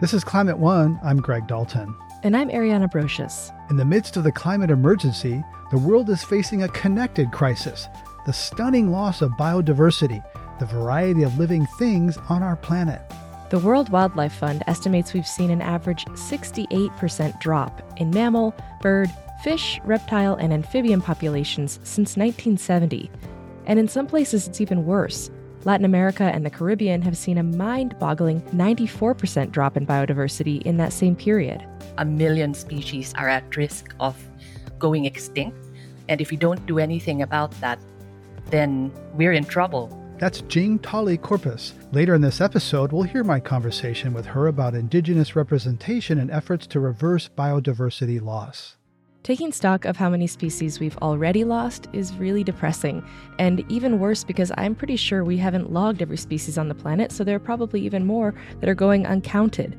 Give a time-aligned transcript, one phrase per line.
[0.00, 0.98] This is Climate One.
[1.04, 1.94] I'm Greg Dalton.
[2.22, 3.52] And I'm Ariana Brocious.
[3.68, 7.86] In the midst of the climate emergency, the world is facing a connected crisis
[8.24, 10.24] the stunning loss of biodiversity,
[10.58, 13.02] the variety of living things on our planet.
[13.50, 19.10] The World Wildlife Fund estimates we've seen an average 68% drop in mammal, bird,
[19.44, 23.10] fish, reptile, and amphibian populations since 1970.
[23.66, 25.30] And in some places, it's even worse.
[25.64, 30.78] Latin America and the Caribbean have seen a mind boggling 94% drop in biodiversity in
[30.78, 31.62] that same period.
[31.98, 34.16] A million species are at risk of
[34.78, 35.58] going extinct.
[36.08, 37.78] And if we don't do anything about that,
[38.46, 39.96] then we're in trouble.
[40.18, 41.72] That's Jing Tauli Corpuz.
[41.92, 46.66] Later in this episode, we'll hear my conversation with her about Indigenous representation and efforts
[46.68, 48.76] to reverse biodiversity loss.
[49.22, 53.04] Taking stock of how many species we've already lost is really depressing,
[53.38, 57.12] and even worse because I'm pretty sure we haven't logged every species on the planet,
[57.12, 59.78] so there are probably even more that are going uncounted.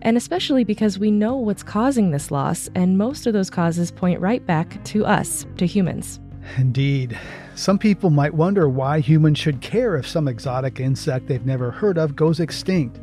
[0.00, 4.18] And especially because we know what's causing this loss, and most of those causes point
[4.18, 6.18] right back to us, to humans.
[6.56, 7.18] Indeed.
[7.56, 11.98] Some people might wonder why humans should care if some exotic insect they've never heard
[11.98, 12.98] of goes extinct.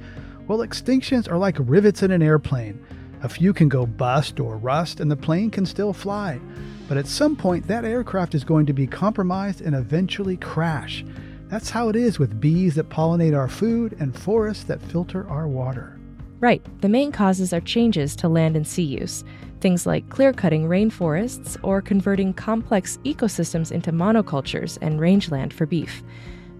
[0.47, 2.83] Well, extinctions are like rivets in an airplane.
[3.23, 6.39] A few can go bust or rust, and the plane can still fly.
[6.87, 11.03] But at some point, that aircraft is going to be compromised and eventually crash.
[11.47, 15.47] That's how it is with bees that pollinate our food and forests that filter our
[15.47, 15.97] water.
[16.39, 16.63] Right.
[16.81, 19.23] The main causes are changes to land and sea use.
[19.59, 26.03] Things like clear cutting rainforests or converting complex ecosystems into monocultures and rangeland for beef.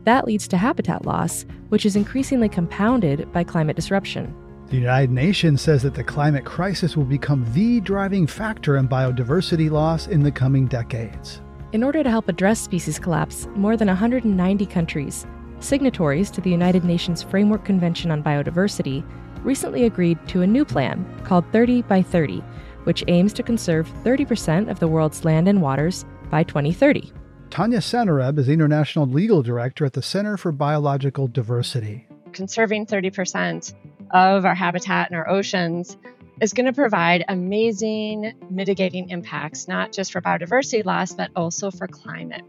[0.06, 4.34] That leads to habitat loss, which is increasingly compounded by climate disruption.
[4.70, 9.72] The United Nations says that the climate crisis will become the driving factor in biodiversity
[9.72, 11.42] loss in the coming decades.
[11.72, 15.26] In order to help address species collapse, more than 190 countries,
[15.62, 19.06] signatories to the United Nations Framework Convention on Biodiversity,
[19.42, 22.44] recently agreed to a new plan called 30 by 30,
[22.84, 27.14] which aims to conserve 30% of the world's land and waters by 2030.
[27.50, 32.06] Tanya Sanerib is International Legal Director at the Center for Biological Diversity.
[32.34, 33.74] Conserving 30%
[34.12, 35.98] of our habitat and our oceans
[36.42, 41.88] is going to provide amazing mitigating impacts, not just for biodiversity loss, but also for
[41.88, 42.44] climate.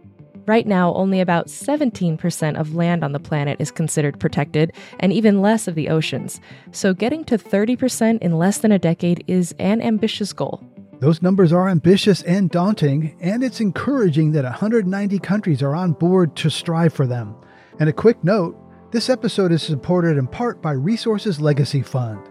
[0.47, 5.43] Right now, only about 17% of land on the planet is considered protected, and even
[5.43, 6.41] less of the oceans.
[6.73, 10.63] So, getting to 30% in less than a decade is an ambitious goal.
[11.01, 16.35] Those numbers are ambitious and daunting, and it's encouraging that 190 countries are on board
[16.37, 17.37] to strive for them.
[17.79, 18.57] And a quick note
[18.91, 22.26] this episode is supported in part by Resources Legacy Fund.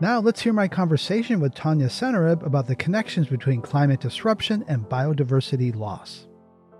[0.00, 4.84] Now let's hear my conversation with Tanya Sanerib about the connections between climate disruption and
[4.84, 6.28] biodiversity loss.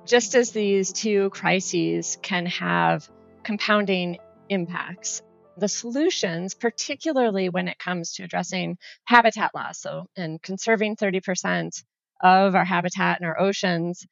[0.04, 3.08] Just as these two crises can have
[3.44, 4.18] compounding
[4.50, 5.22] impacts,
[5.56, 11.82] the solutions, particularly when it comes to addressing habitat loss, so and conserving 30%
[12.22, 14.06] of our habitat and our oceans,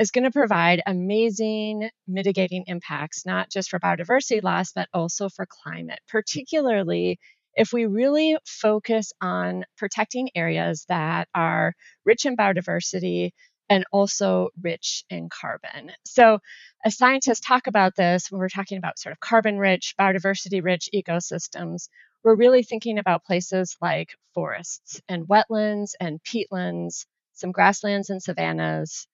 [0.00, 5.46] is going to provide amazing mitigating impacts, not just for biodiversity loss, but also for
[5.46, 7.20] climate, particularly
[7.54, 11.74] if we really focus on protecting areas that are
[12.06, 13.32] rich in biodiversity
[13.68, 15.92] and also rich in carbon.
[16.06, 16.38] So,
[16.82, 20.88] as scientists talk about this, when we're talking about sort of carbon rich, biodiversity rich
[20.94, 21.88] ecosystems,
[22.24, 29.06] we're really thinking about places like forests and wetlands and peatlands, some grasslands and savannas,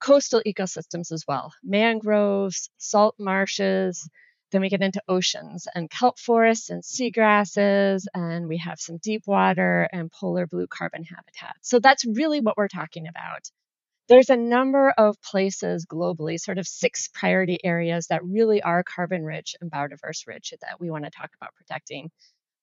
[0.00, 4.08] coastal ecosystems as well mangroves, salt marshes.
[4.52, 9.22] Then we get into oceans and kelp forests and seagrasses, and we have some deep
[9.26, 11.56] water and polar blue carbon habitat.
[11.62, 13.50] So that's really what we're talking about.
[14.08, 19.24] There's a number of places globally, sort of six priority areas that really are carbon
[19.24, 22.10] rich and biodiverse rich that we want to talk about protecting.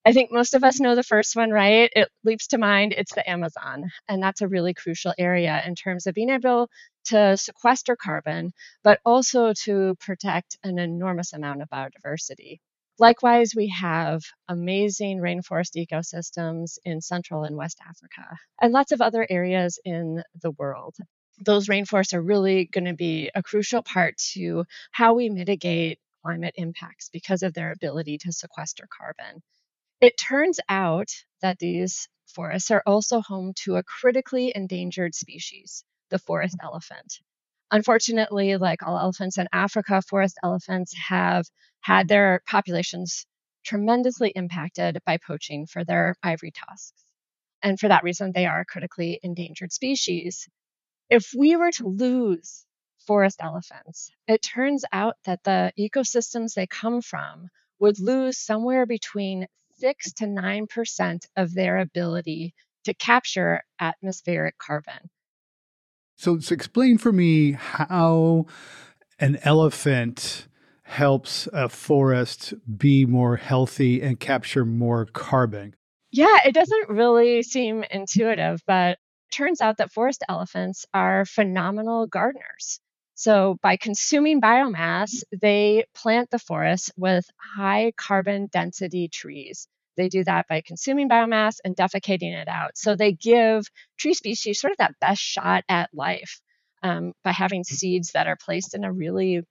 [0.04, 1.90] I think most of us know the first one, right?
[1.94, 2.92] It leaps to mind.
[2.96, 3.90] It's the Amazon.
[4.08, 6.68] And that's a really crucial area in terms of being able
[7.06, 8.52] to sequester carbon,
[8.82, 12.58] but also to protect an enormous amount of biodiversity.
[12.98, 19.26] Likewise, we have amazing rainforest ecosystems in Central and West Africa, and lots of other
[19.30, 20.94] areas in the world.
[21.44, 26.54] Those rainforests are really going to be a crucial part to how we mitigate climate
[26.56, 29.42] impacts because of their ability to sequester carbon.
[30.02, 31.10] It turns out
[31.42, 37.20] that these forests are also home to a critically endangered species, the forest elephant.
[37.70, 41.46] Unfortunately, like all elephants in Africa, forest elephants have
[41.82, 43.26] had their populations
[43.64, 47.04] tremendously impacted by poaching for their ivory tusks.
[47.62, 50.48] And for that reason, they are a critically endangered species.
[51.08, 52.66] If we were to lose
[53.06, 59.46] forest elephants, it turns out that the ecosystems they come from would lose somewhere between
[59.78, 62.54] 6 to 9% of their ability
[62.84, 65.10] to capture atmospheric carbon.
[66.16, 68.46] So, so explain for me how
[69.18, 70.46] an elephant
[70.82, 75.74] helps a forest be more healthy and capture more carbon.
[76.10, 78.98] Yeah, it doesn't really seem intuitive, but
[79.32, 82.80] turns out that forest elephants are phenomenal gardeners.
[83.14, 87.24] So, by consuming biomass, they plant the forest with
[87.56, 89.66] high carbon density trees.
[89.96, 92.76] They do that by consuming biomass and defecating it out.
[92.76, 93.64] So, they give
[93.98, 96.40] tree species sort of that best shot at life
[96.82, 99.42] um, by having seeds that are placed in a really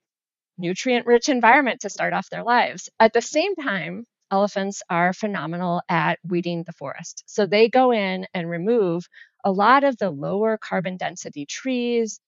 [0.58, 2.88] nutrient rich environment to start off their lives.
[3.00, 7.22] At the same time, elephants are phenomenal at weeding the forest.
[7.26, 9.04] So they go in and remove
[9.44, 12.20] a lot of the lower carbon density trees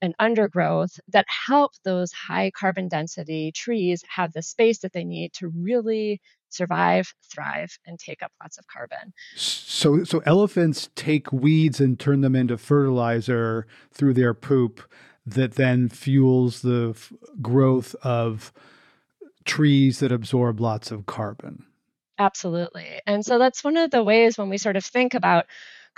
[0.00, 5.32] and undergrowth that help those high carbon density trees have the space that they need
[5.34, 9.12] to really survive, thrive, and take up lots of carbon.
[9.36, 14.80] So, so elephants take weeds and turn them into fertilizer through their poop
[15.26, 17.12] that then fuels the f-
[17.42, 18.52] growth of
[19.44, 21.64] trees that absorb lots of carbon.
[22.18, 23.00] Absolutely.
[23.06, 25.46] And so that's one of the ways when we sort of think about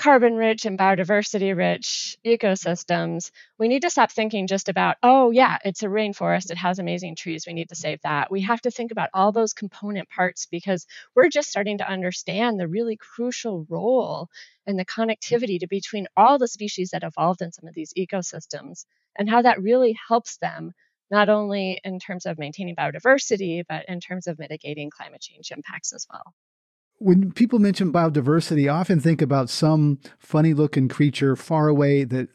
[0.01, 5.59] carbon rich and biodiversity rich ecosystems, we need to stop thinking just about, oh, yeah,
[5.63, 6.51] it's a rainforest.
[6.51, 7.45] It has amazing trees.
[7.47, 8.31] We need to save that.
[8.31, 12.59] We have to think about all those component parts because we're just starting to understand
[12.59, 14.31] the really crucial role
[14.67, 18.87] and the connectivity to between all the species that evolved in some of these ecosystems
[19.19, 20.73] and how that really helps them
[21.11, 25.93] not only in terms of maintaining biodiversity, but in terms of mitigating climate change impacts
[25.93, 26.33] as well.
[27.03, 32.29] When people mention biodiversity, I often think about some funny looking creature far away that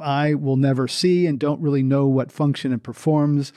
[0.00, 3.52] I will never see and don't really know what function it performs.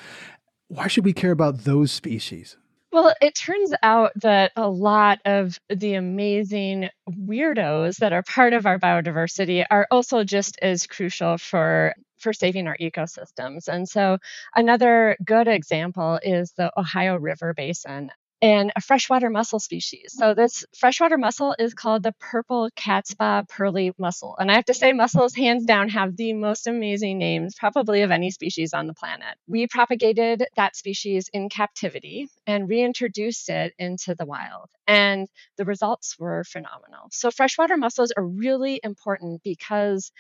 [0.68, 2.58] Why should we care about those species?
[2.92, 8.66] Well, it turns out that a lot of the amazing weirdos that are part of
[8.66, 13.68] our biodiversity are also just as crucial for for saving our ecosystems.
[13.68, 14.18] And so
[14.56, 18.10] another good example is the Ohio River Basin
[18.46, 20.14] and a freshwater mussel species.
[20.16, 24.36] So this freshwater mussel is called the purple catspaw pearly mussel.
[24.38, 28.12] And I have to say mussels hands down have the most amazing names probably of
[28.12, 29.36] any species on the planet.
[29.48, 34.70] We propagated that species in captivity and reintroduced it into the wild.
[34.86, 35.28] And
[35.58, 37.08] the results were phenomenal.
[37.12, 40.12] So freshwater mussels are really important because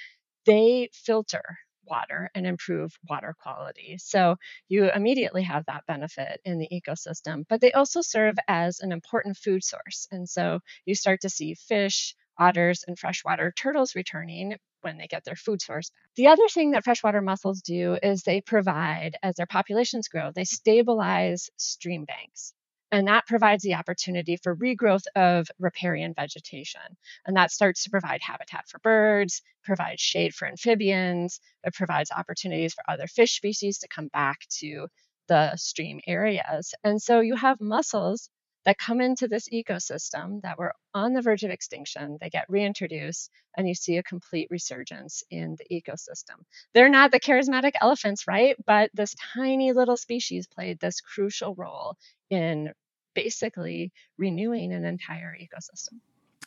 [0.47, 1.43] they filter
[1.87, 3.97] water and improve water quality.
[3.99, 4.37] So
[4.67, 9.37] you immediately have that benefit in the ecosystem, but they also serve as an important
[9.37, 10.07] food source.
[10.11, 15.23] And so you start to see fish, otters, and freshwater turtles returning when they get
[15.23, 15.95] their food source back.
[16.15, 20.45] The other thing that freshwater mussels do is they provide, as their populations grow, they
[20.45, 22.54] stabilize stream banks.
[22.95, 26.79] And that provides the opportunity for regrowth of riparian vegetation.
[27.25, 32.73] And that starts to provide habitat for birds, provides shade for amphibians, it provides opportunities
[32.73, 34.87] for other fish species to come back to
[35.27, 36.73] the stream areas.
[36.85, 38.29] And so you have mussels
[38.63, 43.29] that come into this ecosystem that were on the verge of extinction, they get reintroduced,
[43.57, 46.45] and you see a complete resurgence in the ecosystem.
[46.73, 48.55] They're not the charismatic elephants, right?
[48.65, 51.97] But this tiny little species played this crucial role
[52.29, 52.71] in
[53.15, 55.99] basically renewing an entire ecosystem.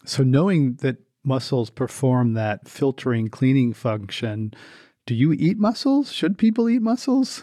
[0.05, 4.55] So, knowing that mussels perform that filtering cleaning function,
[5.07, 6.13] do you eat mussels?
[6.13, 7.43] Should people eat mussels?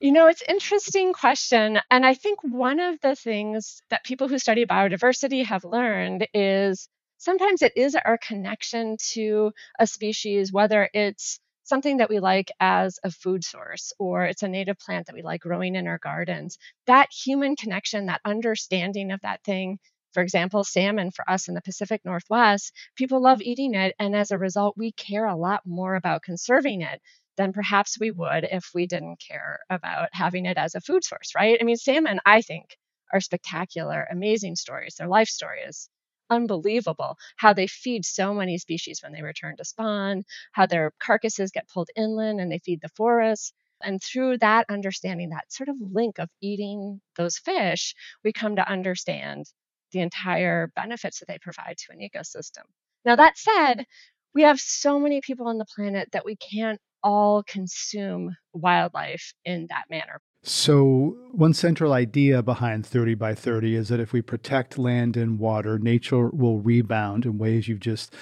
[0.00, 1.80] You know, it's interesting question.
[1.90, 6.88] And I think one of the things that people who study biodiversity have learned is
[7.16, 12.98] sometimes it is our connection to a species, whether it's something that we like as
[13.04, 16.58] a food source or it's a native plant that we like growing in our gardens,
[16.86, 19.78] that human connection, that understanding of that thing,
[20.12, 23.94] for example, salmon for us in the Pacific Northwest, people love eating it.
[23.98, 27.00] And as a result, we care a lot more about conserving it
[27.36, 31.32] than perhaps we would if we didn't care about having it as a food source,
[31.36, 31.58] right?
[31.60, 32.76] I mean, salmon, I think,
[33.12, 34.96] are spectacular, amazing stories.
[34.96, 35.88] Their life story is
[36.30, 41.50] unbelievable how they feed so many species when they return to spawn, how their carcasses
[41.50, 43.52] get pulled inland and they feed the forests.
[43.82, 47.94] And through that understanding, that sort of link of eating those fish,
[48.24, 49.46] we come to understand
[49.92, 52.64] the entire benefits that they provide to an ecosystem.
[53.04, 53.86] Now, that said,
[54.34, 59.66] we have so many people on the planet that we can't all consume wildlife in
[59.70, 60.20] that manner.
[60.42, 65.38] So, one central idea behind 30 by 30 is that if we protect land and
[65.38, 68.14] water, nature will rebound in ways you've just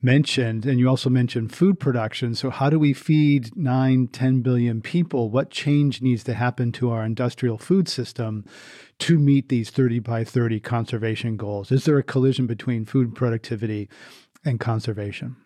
[0.00, 0.64] mentioned.
[0.66, 2.36] And you also mentioned food production.
[2.36, 5.30] So, how do we feed 9, 10 billion people?
[5.30, 8.44] What change needs to happen to our industrial food system
[9.00, 11.72] to meet these 30 by 30 conservation goals?
[11.72, 13.88] Is there a collision between food productivity
[14.44, 15.36] and conservation?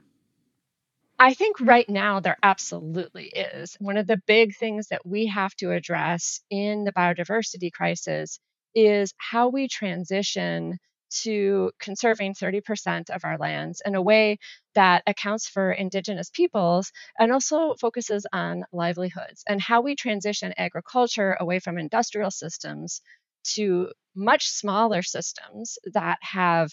[1.19, 1.69] I think mm-hmm.
[1.69, 3.77] right now there absolutely is.
[3.81, 8.39] One of the big things that we have to address in the biodiversity crisis
[8.75, 10.79] is how we transition
[11.23, 14.39] to conserving 30% of our lands in a way
[14.75, 21.35] that accounts for indigenous peoples and also focuses on livelihoods and how we transition agriculture
[21.41, 23.01] away from industrial systems
[23.43, 26.71] to much smaller systems that have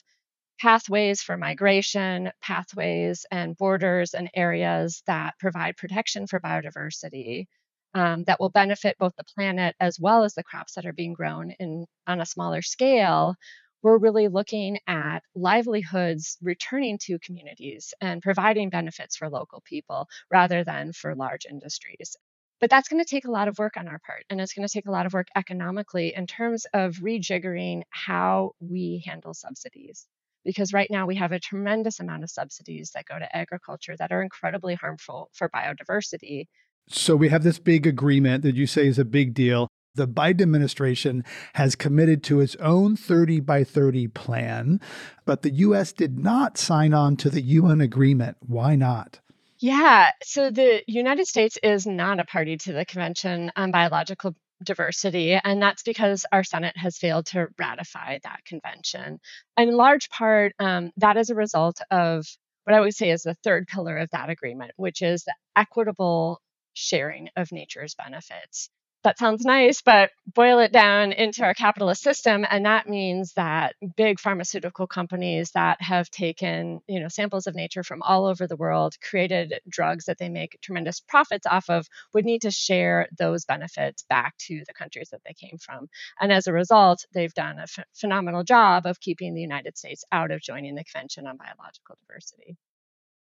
[0.60, 7.46] pathways for migration, pathways and borders and areas that provide protection for biodiversity
[7.94, 11.14] um, that will benefit both the planet as well as the crops that are being
[11.14, 13.36] grown in on a smaller scale.
[13.82, 20.64] We're really looking at livelihoods returning to communities and providing benefits for local people rather
[20.64, 22.16] than for large industries.
[22.60, 24.68] But that's going to take a lot of work on our part, and it's going
[24.68, 30.08] to take a lot of work economically in terms of rejiggering how we handle subsidies
[30.46, 34.12] because right now we have a tremendous amount of subsidies that go to agriculture that
[34.12, 36.48] are incredibly harmful for biodiversity.
[36.88, 39.68] So we have this big agreement that you say is a big deal.
[39.96, 41.24] The Biden administration
[41.54, 44.82] has committed to its own 30 by 30 plan,
[45.26, 48.38] but the US did not sign on to the UN agreement.
[48.42, 49.20] Why not?
[49.60, 55.34] Yeah, so the United States is not a party to the Convention on Biological diversity,
[55.34, 59.20] and that's because our Senate has failed to ratify that convention.
[59.58, 62.26] And in large part, um, that is a result of
[62.64, 66.42] what I would say is the third pillar of that agreement, which is the equitable
[66.74, 68.70] sharing of nature's benefits
[69.06, 73.76] that sounds nice, but boil it down into our capitalist system, and that means that
[73.96, 78.56] big pharmaceutical companies that have taken, you know, samples of nature from all over the
[78.56, 83.46] world, created drugs that they make tremendous profits off of, would need to share those
[83.46, 85.88] benefits back to the countries that they came from.
[86.20, 90.04] And as a result, they've done a f- phenomenal job of keeping the United States
[90.12, 92.58] out of joining the Convention on Biological Diversity.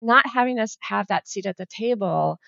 [0.01, 2.39] Not having us have that seat at the table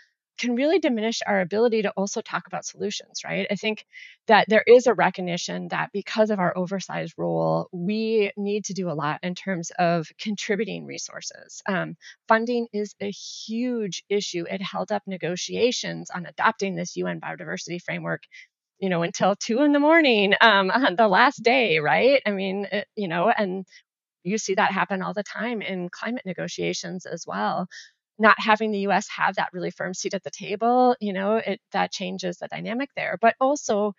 [0.41, 3.47] can really diminish our ability to also talk about solutions, right?
[3.51, 3.85] I think
[4.27, 8.89] that there is a recognition that because of our oversized role, we need to do
[8.89, 11.61] a lot in terms of contributing resources.
[11.67, 11.95] Um,
[12.27, 14.45] funding is a huge issue.
[14.49, 18.23] It held up negotiations on adopting this UN biodiversity framework
[18.79, 22.65] you know until two in the morning um, on the last day right i mean
[22.71, 23.63] it, you know and
[24.23, 27.67] you see that happen all the time in climate negotiations as well
[28.21, 31.59] not having the US have that really firm seat at the table, you know, it
[31.73, 33.17] that changes the dynamic there.
[33.19, 33.93] But also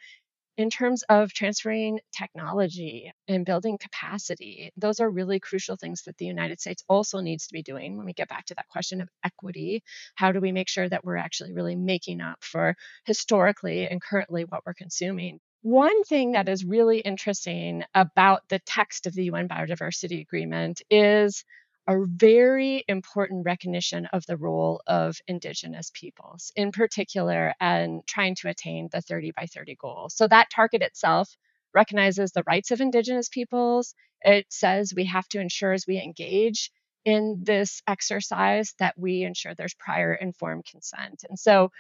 [0.59, 6.27] in terms of transferring technology and building capacity, those are really crucial things that the
[6.27, 9.09] United States also needs to be doing when we get back to that question of
[9.25, 9.83] equity.
[10.15, 12.77] How do we make sure that we're actually really making up for
[13.07, 15.41] historically and currently what we're consuming?
[15.63, 21.45] One thing that is really interesting about the text of the UN Biodiversity Agreement is
[21.87, 28.49] a very important recognition of the role of Indigenous peoples, in particular, and trying to
[28.49, 30.09] attain the 30 by 30 goal.
[30.09, 31.37] So that target itself
[31.75, 33.95] recognizes the rights of Indigenous peoples.
[34.23, 36.71] It says we have to ensure as we engage
[37.05, 41.25] in this exercise that we ensure there's prior informed consent.
[41.29, 41.71] And so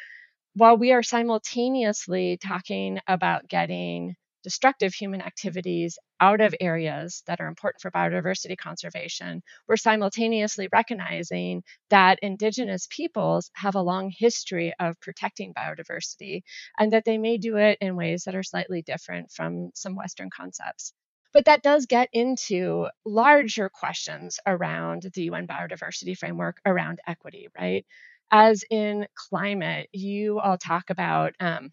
[0.54, 7.48] while we are simultaneously talking about getting destructive human activities out of areas that are
[7.48, 15.00] important for biodiversity conservation, we're simultaneously recognizing that Indigenous peoples have a long history of
[15.00, 16.42] protecting biodiversity
[16.78, 20.30] and that they may do it in ways that are slightly different from some Western
[20.30, 20.92] concepts.
[21.32, 27.86] But that does get into larger questions around the UN biodiversity framework around equity, right?
[28.30, 31.72] As in climate, you all talk about um,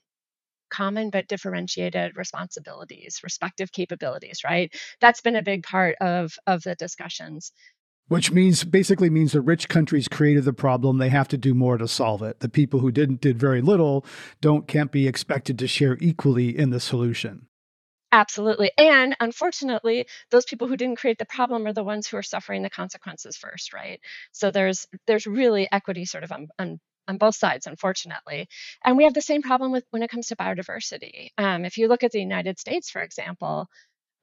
[0.69, 4.73] common but differentiated responsibilities, respective capabilities, right?
[5.01, 7.51] That's been a big part of, of the discussions.
[8.07, 10.97] Which means basically means the rich countries created the problem.
[10.97, 12.39] They have to do more to solve it.
[12.39, 14.03] The people who didn't did very little
[14.41, 17.45] don't can't be expected to share equally in the solution.
[18.11, 18.71] Absolutely.
[18.75, 22.63] And unfortunately, those people who didn't create the problem are the ones who are suffering
[22.63, 23.99] the consequences first, right?
[24.31, 28.47] So there's there's really equity sort of on, on on both sides, unfortunately.
[28.85, 31.29] And we have the same problem with when it comes to biodiversity.
[31.37, 33.67] Um, if you look at the United States, for example,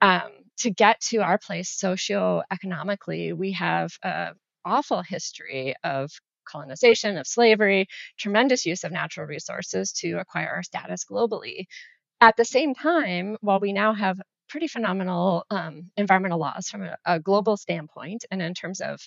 [0.01, 4.33] um, to get to our place socioeconomically, we have an
[4.65, 6.11] awful history of
[6.47, 11.65] colonization, of slavery, tremendous use of natural resources to acquire our status globally.
[12.21, 16.97] At the same time, while we now have pretty phenomenal um, environmental laws from a,
[17.05, 18.99] a global standpoint, and in terms of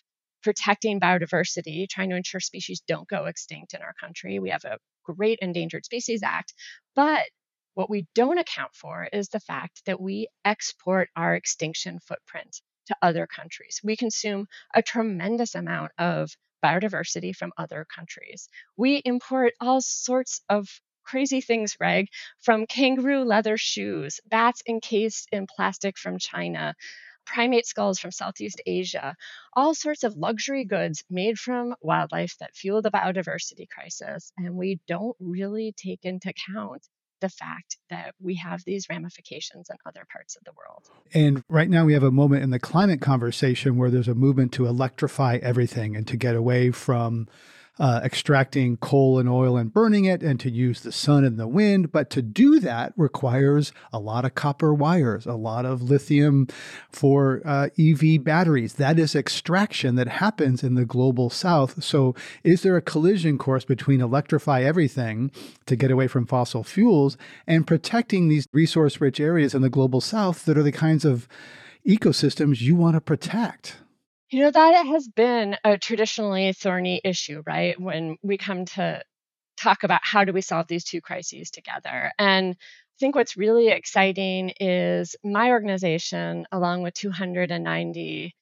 [0.43, 4.39] protecting biodiversity, trying to ensure species don't go extinct in our country.
[4.39, 6.55] We have a great Endangered Species Act.
[6.95, 7.27] But
[7.75, 12.97] what we don't account for is the fact that we export our extinction footprint to
[13.03, 13.81] other countries.
[13.85, 16.31] We consume a tremendous amount of
[16.65, 18.49] biodiversity from other countries.
[18.77, 20.69] We import all sorts of
[21.05, 22.09] crazy things, Greg,
[22.41, 26.75] from kangaroo leather shoes, bats encased in plastic from China,
[27.25, 29.15] primate skulls from Southeast Asia,
[29.55, 34.33] all sorts of luxury goods made from wildlife that fuel the biodiversity crisis.
[34.37, 36.87] And we don't really take into account
[37.21, 40.89] the fact that we have these ramifications in other parts of the world.
[41.13, 44.53] And right now, we have a moment in the climate conversation where there's a movement
[44.53, 47.29] to electrify everything and to get away from
[47.81, 51.49] uh, extracting coal and oil and burning it and to use the sun and the
[51.49, 51.91] wind.
[51.91, 56.47] But to do that requires a lot of copper wires, a lot of lithium
[56.93, 58.75] for uh, EV batteries.
[58.75, 61.83] That is extraction that happens in the global south.
[61.83, 65.31] So, is there a collision course between electrify everything
[65.65, 70.03] to get away from fossil fuels and protecting these resource rich areas in the global
[70.03, 71.27] south that are the kinds of
[71.87, 73.79] ecosystems you want to protect?
[74.31, 77.79] You know, that has been a traditionally thorny issue, right?
[77.81, 79.03] When we come to
[79.57, 82.13] talk about how do we solve these two crises together.
[82.19, 88.35] And I think what's really exciting is my organization, along with 290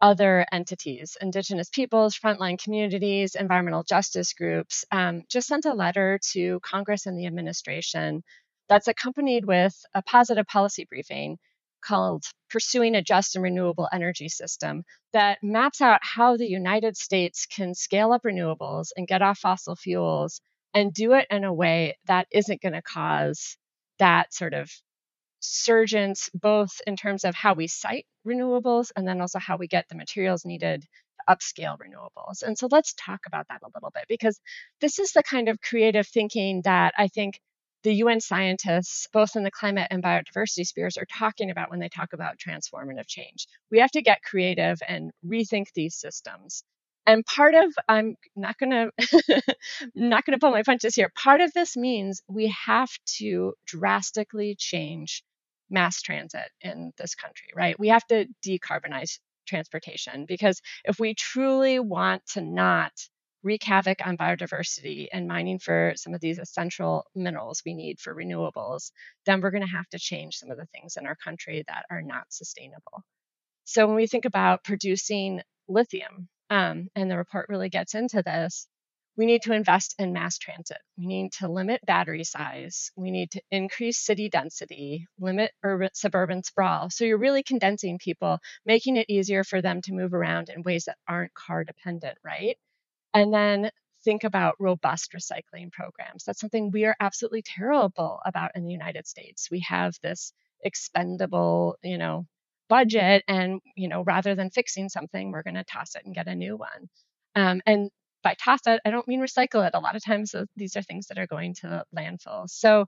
[0.00, 6.60] other entities, Indigenous peoples, frontline communities, environmental justice groups, um, just sent a letter to
[6.60, 8.22] Congress and the administration
[8.68, 11.38] that's accompanied with a positive policy briefing
[11.82, 17.46] called Pursuing a Just and Renewable Energy System that maps out how the United States
[17.46, 20.40] can scale up renewables and get off fossil fuels
[20.74, 23.56] and do it in a way that isn't going to cause
[23.98, 24.70] that sort of
[25.40, 29.88] surgence, both in terms of how we site renewables and then also how we get
[29.88, 32.42] the materials needed to upscale renewables.
[32.42, 34.40] And so let's talk about that a little bit because
[34.80, 37.40] this is the kind of creative thinking that I think
[37.82, 41.88] the UN scientists, both in the climate and biodiversity spheres, are talking about when they
[41.88, 43.46] talk about transformative change.
[43.70, 46.64] We have to get creative and rethink these systems.
[47.06, 48.90] And part of I'm not gonna
[49.94, 51.10] not gonna pull my punches here.
[51.16, 55.24] Part of this means we have to drastically change
[55.70, 57.78] mass transit in this country, right?
[57.78, 62.92] We have to decarbonize transportation because if we truly want to not
[63.42, 68.14] wreak havoc on biodiversity and mining for some of these essential minerals we need for
[68.14, 68.92] renewables,
[69.26, 71.84] then we're going to have to change some of the things in our country that
[71.90, 73.02] are not sustainable.
[73.64, 78.66] So when we think about producing lithium, um, and the report really gets into this,
[79.16, 80.78] we need to invest in mass transit.
[80.96, 82.90] We need to limit battery size.
[82.96, 86.88] We need to increase city density, limit urban suburban sprawl.
[86.90, 90.84] So you're really condensing people, making it easier for them to move around in ways
[90.84, 92.56] that aren't car dependent, right?
[93.14, 93.70] And then
[94.04, 96.24] think about robust recycling programs.
[96.24, 99.48] That's something we are absolutely terrible about in the United States.
[99.50, 102.26] We have this expendable, you know,
[102.68, 106.28] budget, and you know, rather than fixing something, we're going to toss it and get
[106.28, 106.88] a new one.
[107.34, 107.90] Um, and
[108.22, 109.74] by toss it, I don't mean recycle it.
[109.74, 112.48] A lot of times, uh, these are things that are going to landfill.
[112.48, 112.86] So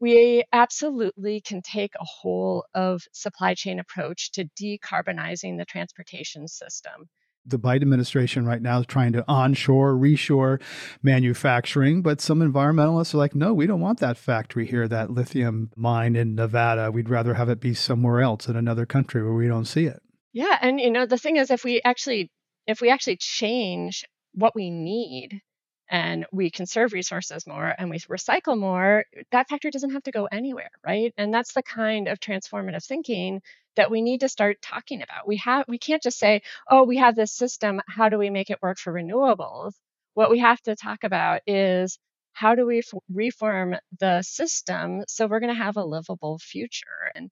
[0.00, 7.08] we absolutely can take a whole of supply chain approach to decarbonizing the transportation system
[7.46, 10.60] the Biden administration right now is trying to onshore, reshore
[11.02, 15.70] manufacturing, but some environmentalists are like, no, we don't want that factory here, that lithium
[15.76, 16.90] mine in Nevada.
[16.90, 20.02] We'd rather have it be somewhere else in another country where we don't see it.
[20.32, 22.30] Yeah, and you know the thing is, if we actually
[22.66, 24.04] if we actually change
[24.34, 25.40] what we need
[25.88, 30.26] and we conserve resources more and we recycle more, that factory doesn't have to go
[30.26, 31.14] anywhere, right?
[31.16, 33.40] And that's the kind of transformative thinking
[33.76, 35.26] that we need to start talking about.
[35.28, 38.50] We have we can't just say, "Oh, we have this system, how do we make
[38.50, 39.74] it work for renewables?"
[40.14, 41.98] What we have to talk about is
[42.32, 47.30] how do we reform the system so we're going to have a livable future and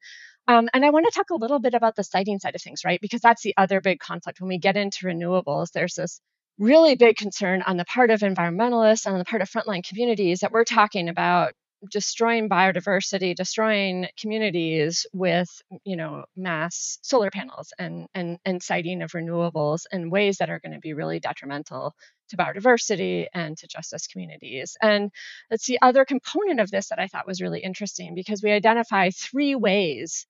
[0.48, 2.84] um, and I want to talk a little bit about the siting side of things,
[2.84, 3.00] right?
[3.00, 4.40] Because that's the other big conflict.
[4.40, 6.20] When we get into renewables, there's this
[6.58, 10.40] really big concern on the part of environmentalists and on the part of frontline communities
[10.40, 11.54] that we're talking about
[11.90, 15.48] destroying biodiversity, destroying communities with,
[15.84, 20.60] you know, mass solar panels and and and siting of renewables in ways that are
[20.60, 21.94] going to be really detrimental
[22.28, 24.76] to biodiversity and to justice communities.
[24.80, 25.10] And
[25.50, 29.10] that's the other component of this that I thought was really interesting because we identify
[29.10, 30.26] three ways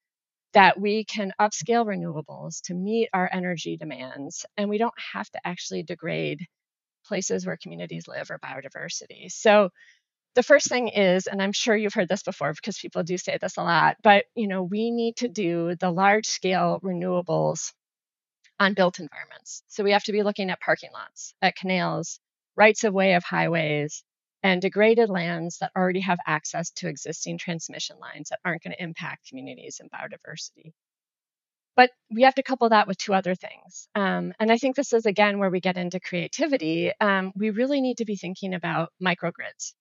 [0.55, 5.41] that we can upscale renewables to meet our energy demands and we don't have to
[5.45, 6.47] actually degrade
[7.05, 9.31] places where communities live or biodiversity.
[9.31, 9.71] So
[10.35, 13.39] the first thing is and i'm sure you've heard this before because people do say
[13.41, 17.73] this a lot but you know we need to do the large scale renewables
[18.61, 22.21] on built environments so we have to be looking at parking lots at canals
[22.57, 24.03] rights of way of highways
[24.43, 28.83] and degraded lands that already have access to existing transmission lines that aren't going to
[28.83, 30.73] impact communities and biodiversity
[31.77, 33.89] but we have to couple that with two other things.
[33.97, 36.93] Um, and I think this is again where we get into creativity.
[37.01, 39.73] Um, we really need to be thinking about microgrids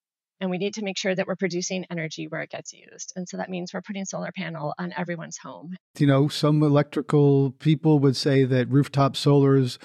[0.43, 3.13] and we need to make sure that we're producing energy where it gets used.
[3.15, 5.77] And so that means we're putting solar panel on everyone's home.
[5.97, 9.77] You know, some electrical people would say that rooftop solars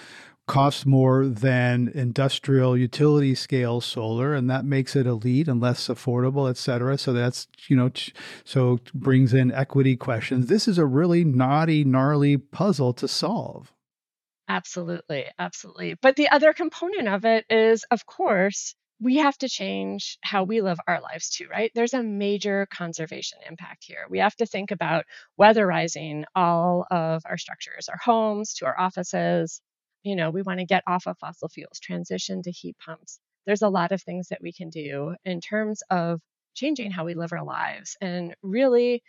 [0.49, 6.51] cost more than industrial utility scale solar and that makes it elite and less affordable
[6.51, 6.99] et cetera.
[6.99, 7.91] So that's you know
[8.45, 10.47] so brings in equity questions.
[10.47, 13.73] This is a really naughty gnarly puzzle to solve.
[14.49, 15.27] Absolutely.
[15.39, 15.95] Absolutely.
[16.01, 20.61] But the other component of it is of course we have to change how we
[20.61, 21.71] live our lives too, right?
[21.75, 24.07] There's a major conservation impact here.
[24.11, 25.05] We have to think about
[25.41, 29.61] weatherizing all of our structures, our homes to our offices.
[30.03, 33.21] You know, we want to get off of fossil fuels, transition to heat pumps.
[33.47, 36.21] There's a lot of things that we can do in terms of
[36.55, 39.03] changing how we live our lives and really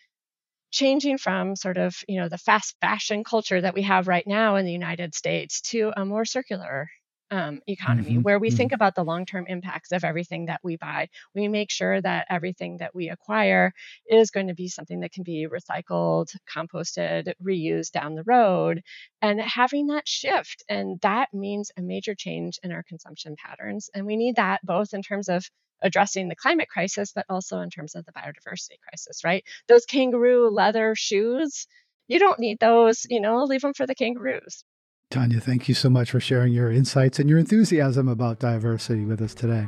[0.71, 4.55] changing from sort of, you know, the fast fashion culture that we have right now
[4.55, 6.89] in the United States to a more circular
[7.31, 8.57] um, economy mm-hmm, where we mm-hmm.
[8.57, 11.09] think about the long term impacts of everything that we buy.
[11.35, 13.73] We make sure that everything that we acquire
[14.07, 18.81] is going to be something that can be recycled, composted, reused down the road,
[19.21, 20.63] and having that shift.
[20.69, 23.89] And that means a major change in our consumption patterns.
[23.93, 25.49] And we need that both in terms of
[25.81, 29.43] addressing the climate crisis, but also in terms of the biodiversity crisis, right?
[29.67, 31.67] Those kangaroo leather shoes,
[32.07, 34.63] you don't need those, you know, leave them for the kangaroos.
[35.11, 39.23] Tanya, thank you so much for sharing your insights and your enthusiasm about diversity with
[39.23, 39.67] us today.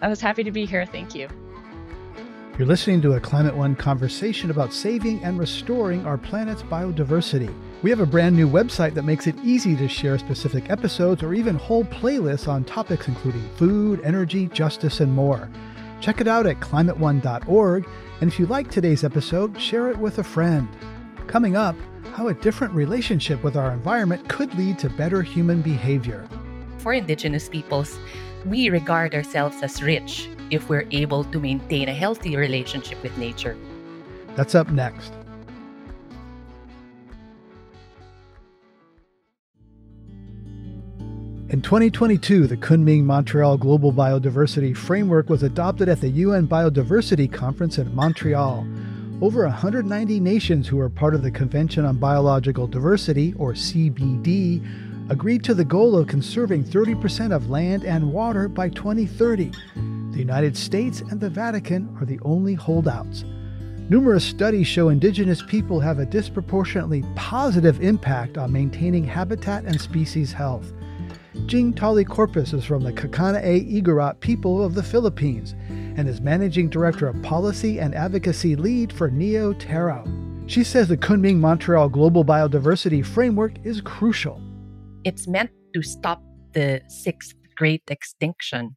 [0.00, 0.86] I was happy to be here.
[0.86, 1.28] Thank you.
[2.56, 7.52] You're listening to a Climate One conversation about saving and restoring our planet's biodiversity.
[7.82, 11.34] We have a brand new website that makes it easy to share specific episodes or
[11.34, 15.50] even whole playlists on topics including food, energy, justice, and more.
[16.00, 17.88] Check it out at climateone.org,
[18.20, 20.68] and if you like today's episode, share it with a friend.
[21.26, 21.74] Coming up,
[22.12, 26.28] how a different relationship with our environment could lead to better human behavior.
[26.78, 27.98] For Indigenous peoples,
[28.44, 33.56] we regard ourselves as rich if we're able to maintain a healthy relationship with nature.
[34.36, 35.12] That's up next.
[41.48, 47.76] In 2022, the Kunming Montreal Global Biodiversity Framework was adopted at the UN Biodiversity Conference
[47.76, 48.66] in Montreal.
[49.22, 54.60] Over 190 nations who are part of the Convention on Biological Diversity, or CBD,
[55.10, 59.52] agreed to the goal of conserving 30% of land and water by 2030.
[60.10, 63.24] The United States and the Vatican are the only holdouts.
[63.88, 70.32] Numerous studies show indigenous people have a disproportionately positive impact on maintaining habitat and species
[70.32, 70.72] health.
[71.46, 75.54] Jing Tauli Corpuz is from the Kankanaey Igorot people of the Philippines
[75.96, 80.04] and is Managing Director of Policy and Advocacy Lead for Nia Tero.
[80.46, 84.40] She says the Kunming Montreal Global Biodiversity Framework is crucial.
[85.04, 88.76] It's meant to stop the sixth great extinction,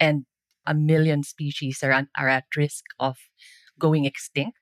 [0.00, 0.24] and
[0.66, 3.16] a million species are, are at risk of
[3.78, 4.58] going extinct.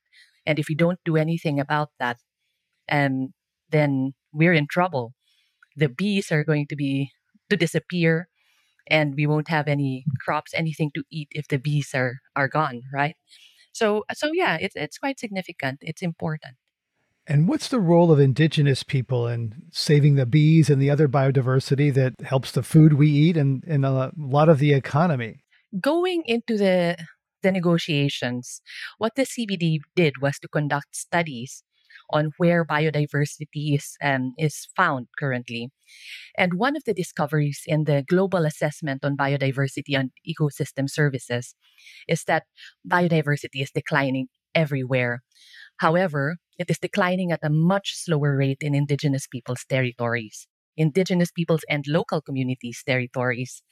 [0.47, 2.19] And if we don't do anything about that,
[2.91, 3.33] um,
[3.71, 5.15] then we're in trouble.
[5.77, 7.11] The bees are going to be
[7.49, 8.29] to disappear
[8.91, 12.83] and we won't have any crops, anything to eat if the bees are are gone,
[12.93, 13.17] right?
[13.73, 15.79] So so yeah, it's it's quite significant.
[15.83, 16.57] It's important.
[17.27, 21.95] And what's the role of indigenous people in saving the bees and the other biodiversity
[21.95, 25.45] that helps the food we eat and, and a lot of the economy?
[25.81, 26.97] Going into the
[27.43, 28.61] the negotiations,
[28.99, 31.63] what the CBD did was to conduct studies
[32.13, 35.71] on where biodiversity is, um, is found currently.
[36.37, 41.55] And one of the discoveries in the global assessment on biodiversity and ecosystem services
[42.09, 42.45] is that
[42.89, 45.23] biodiversity is declining everywhere.
[45.79, 50.47] However, it is declining at a much slower rate in indigenous peoples' territories,
[50.77, 53.63] indigenous peoples and local communities' territories.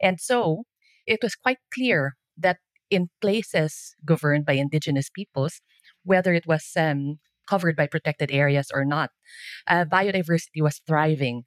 [0.00, 0.64] And so
[1.06, 2.58] it was quite clear that
[2.90, 5.60] in places governed by indigenous peoples,
[6.04, 9.10] whether it was um, covered by protected areas or not,
[9.66, 11.44] uh, biodiversity was thriving.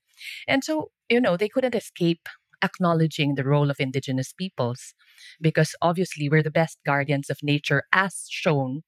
[0.47, 2.27] And so, you know, they couldn't escape
[2.63, 4.93] acknowledging the role of indigenous peoples
[5.39, 8.83] because obviously we're the best guardians of nature as shown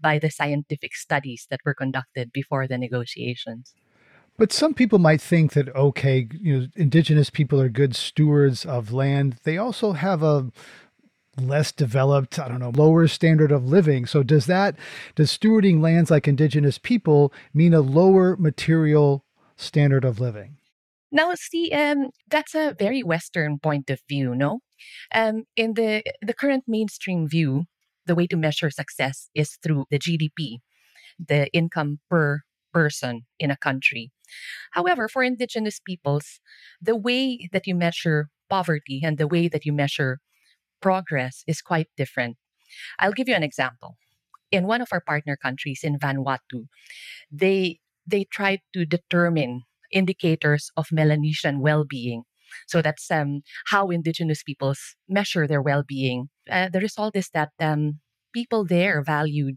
[0.00, 3.74] by the scientific studies that were conducted before the negotiations.
[4.36, 8.92] But some people might think that okay, you know, indigenous people are good stewards of
[8.92, 9.36] land.
[9.44, 10.50] They also have a
[11.40, 14.06] less developed, I don't know, lower standard of living.
[14.06, 14.76] So does that
[15.14, 19.24] does stewarding lands like indigenous people mean a lower material
[19.56, 20.56] standard of living?
[21.10, 24.60] Now, see, um, that's a very Western point of view, no?
[25.14, 27.64] Um, in the the current mainstream view,
[28.06, 30.58] the way to measure success is through the GDP,
[31.18, 32.42] the income per
[32.72, 34.10] person in a country.
[34.72, 36.40] However, for indigenous peoples,
[36.82, 40.18] the way that you measure poverty and the way that you measure
[40.84, 42.36] progress is quite different.
[42.98, 43.96] I'll give you an example.
[44.52, 46.68] In one of our partner countries in Vanuatu,
[47.32, 52.24] they they tried to determine indicators of Melanesian well-being.
[52.66, 53.40] So that's um,
[53.72, 56.28] how indigenous peoples measure their well-being.
[56.50, 58.00] Uh, the result is that um,
[58.34, 59.56] people there valued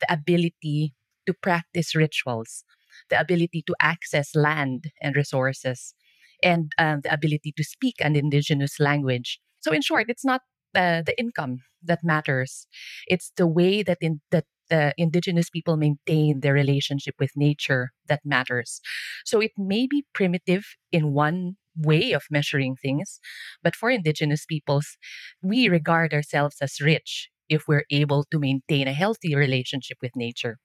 [0.00, 0.94] the ability
[1.26, 2.62] to practice rituals,
[3.10, 5.92] the ability to access land and resources,
[6.40, 9.40] and um, the ability to speak an indigenous language.
[9.58, 10.42] So, in short, it's not
[10.78, 12.68] uh, the income that matters;
[13.08, 18.20] it's the way that in, that the indigenous people maintain their relationship with nature that
[18.24, 18.80] matters.
[19.26, 23.20] So, it may be primitive in one way of measuring things,
[23.62, 24.96] but for indigenous peoples,
[25.42, 30.58] we regard ourselves as rich if we're able to maintain a healthy relationship with nature.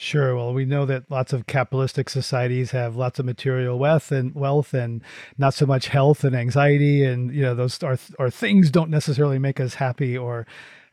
[0.00, 0.36] Sure.
[0.36, 4.72] Well, we know that lots of capitalistic societies have lots of material wealth and wealth
[4.72, 5.02] and
[5.38, 9.40] not so much health and anxiety and you know those are or things don't necessarily
[9.40, 10.46] make us happy or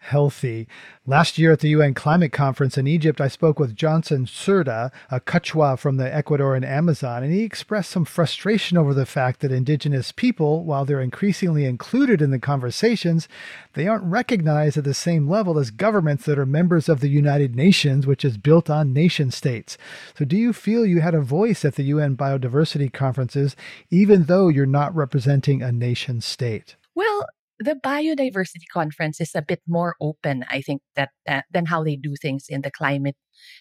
[0.06, 0.68] healthy.
[1.08, 5.20] Last year at the UN Climate Conference in Egypt, I spoke with Johnson Cerda, a
[5.20, 10.12] Quechua from the Ecuadorian Amazon, and he expressed some frustration over the fact that indigenous
[10.12, 13.28] people, while they're increasingly included in the conversations,
[13.74, 17.56] they aren't recognized at the same level as governments that are members of the United
[17.56, 19.78] Nations, which is built on nation states.
[20.18, 23.56] So, do you feel you had a voice at the UN biodiversity conferences,
[23.90, 26.76] even though you're not representing a nation state?
[26.94, 27.26] Well,
[27.60, 31.10] the biodiversity conference is a bit more open i think that
[31.52, 33.16] than how they do things in the climate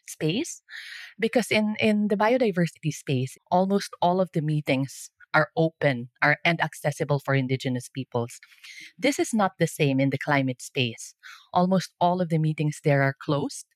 [0.09, 0.63] space
[1.19, 6.63] because in in the biodiversity space almost all of the meetings are open are and
[6.63, 8.39] accessible for indigenous peoples.
[8.97, 11.15] This is not the same in the climate space.
[11.53, 13.67] Almost all of the meetings there are closed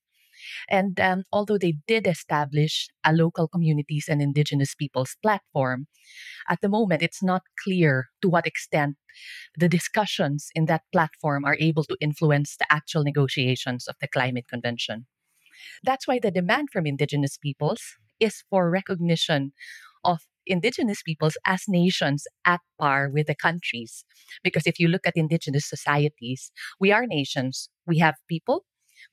[0.68, 5.86] and um, although they did establish a local communities and indigenous peoples platform,
[6.48, 8.96] at the moment it's not clear to what extent
[9.56, 14.46] the discussions in that platform are able to influence the actual negotiations of the climate
[14.48, 15.06] convention.
[15.82, 17.82] That's why the demand from indigenous peoples
[18.20, 19.52] is for recognition
[20.04, 24.04] of indigenous peoples as nations at par with the countries.
[24.42, 27.68] Because if you look at indigenous societies, we are nations.
[27.86, 28.64] We have people,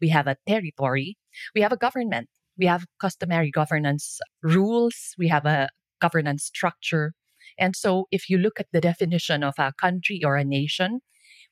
[0.01, 1.17] we have a territory,
[1.53, 5.69] we have a government, we have customary governance rules, we have a
[6.01, 7.13] governance structure.
[7.57, 11.01] And so, if you look at the definition of a country or a nation,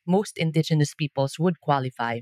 [0.07, 2.21] most indigenous peoples would qualify.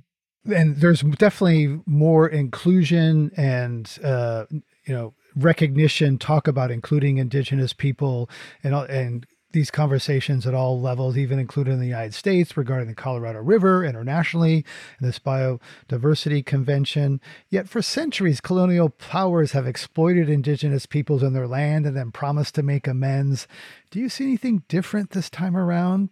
[0.54, 8.30] And there's definitely more inclusion and, uh, you know, recognition, talk about including indigenous people
[8.64, 12.96] and, and these conversations at all levels, even included in the United States regarding the
[12.96, 14.66] Colorado River internationally
[15.00, 17.22] and this biodiversity convention.
[17.50, 22.56] Yet for centuries, colonial powers have exploited indigenous peoples and their land and then promised
[22.56, 23.48] to make amends.
[23.90, 26.10] Do you see anything different this time around?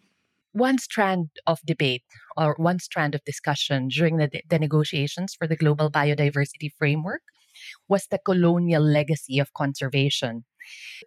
[0.52, 2.04] One strand of debate
[2.36, 7.21] or one strand of discussion during the, the negotiations for the Global Biodiversity Framework
[7.88, 10.45] was the colonial legacy of conservation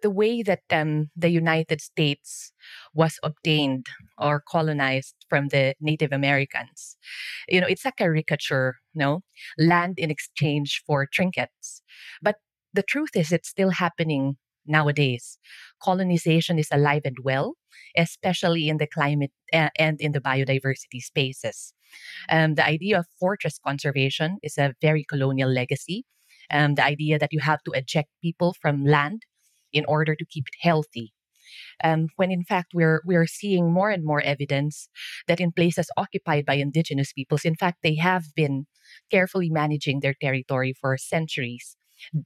[0.01, 2.51] the way that um, the United States
[2.93, 3.87] was obtained
[4.17, 6.97] or colonized from the Native Americans.
[7.47, 9.21] You know, it's a caricature, no?
[9.57, 11.81] Land in exchange for trinkets.
[12.21, 12.37] But
[12.73, 15.37] the truth is, it's still happening nowadays.
[15.81, 17.55] Colonization is alive and well,
[17.97, 21.73] especially in the climate and in the biodiversity spaces.
[22.29, 26.05] Um, the idea of fortress conservation is a very colonial legacy.
[26.51, 29.23] Um, the idea that you have to eject people from land
[29.73, 31.13] in order to keep it healthy.
[31.83, 34.87] Um, when in fact we're we're seeing more and more evidence
[35.27, 38.65] that in places occupied by indigenous peoples, in fact they have been
[39.11, 41.75] carefully managing their territory for centuries.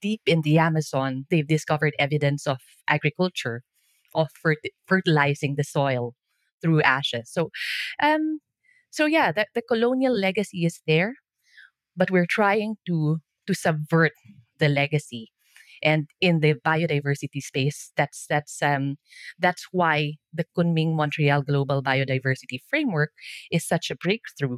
[0.01, 3.63] Deep in the Amazon, they've discovered evidence of agriculture,
[4.15, 6.15] of fert- fertilizing the soil
[6.61, 7.29] through ashes.
[7.31, 7.51] So,
[8.01, 8.39] um,
[8.89, 11.15] so yeah, the, the colonial legacy is there,
[11.95, 14.13] but we're trying to to subvert
[14.59, 15.31] the legacy
[15.83, 18.95] and in the biodiversity space that's that's um
[19.39, 23.11] that's why the kunming montreal global biodiversity framework
[23.51, 24.57] is such a breakthrough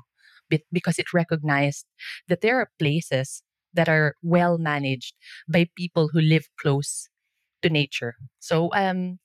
[0.71, 1.85] because it recognized
[2.27, 5.13] that there are places that are well managed
[5.47, 7.07] by people who live close
[7.61, 8.15] to nature.
[8.39, 9.19] So um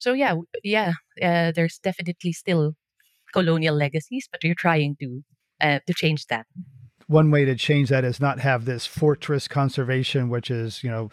[0.00, 2.74] so yeah yeah uh, there's definitely still
[3.34, 5.22] colonial legacies, but we're trying to
[5.60, 6.46] uh, to change that
[7.10, 11.10] one way to change that is not have this fortress conservation, which is, you know,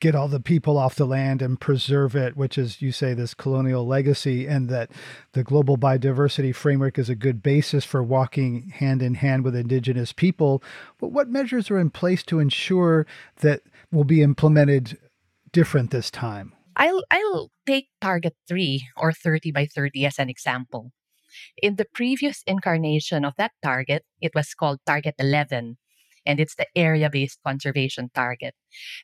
[0.00, 3.34] get all the people off the land and preserve it, which is, you say, this
[3.34, 4.90] colonial legacy, and that
[5.32, 10.14] the global biodiversity framework is a good basis for walking hand in hand with indigenous
[10.14, 10.62] people.
[10.98, 13.06] But what measures are in place to ensure
[13.40, 13.60] that
[13.92, 14.96] will be implemented
[15.52, 16.54] different this time?
[16.76, 20.90] I'll I'll take target 3 or 30 by 30 as an example.
[21.62, 25.76] In the previous incarnation of that target, it was called target 11
[26.26, 28.54] and it's the area based conservation target.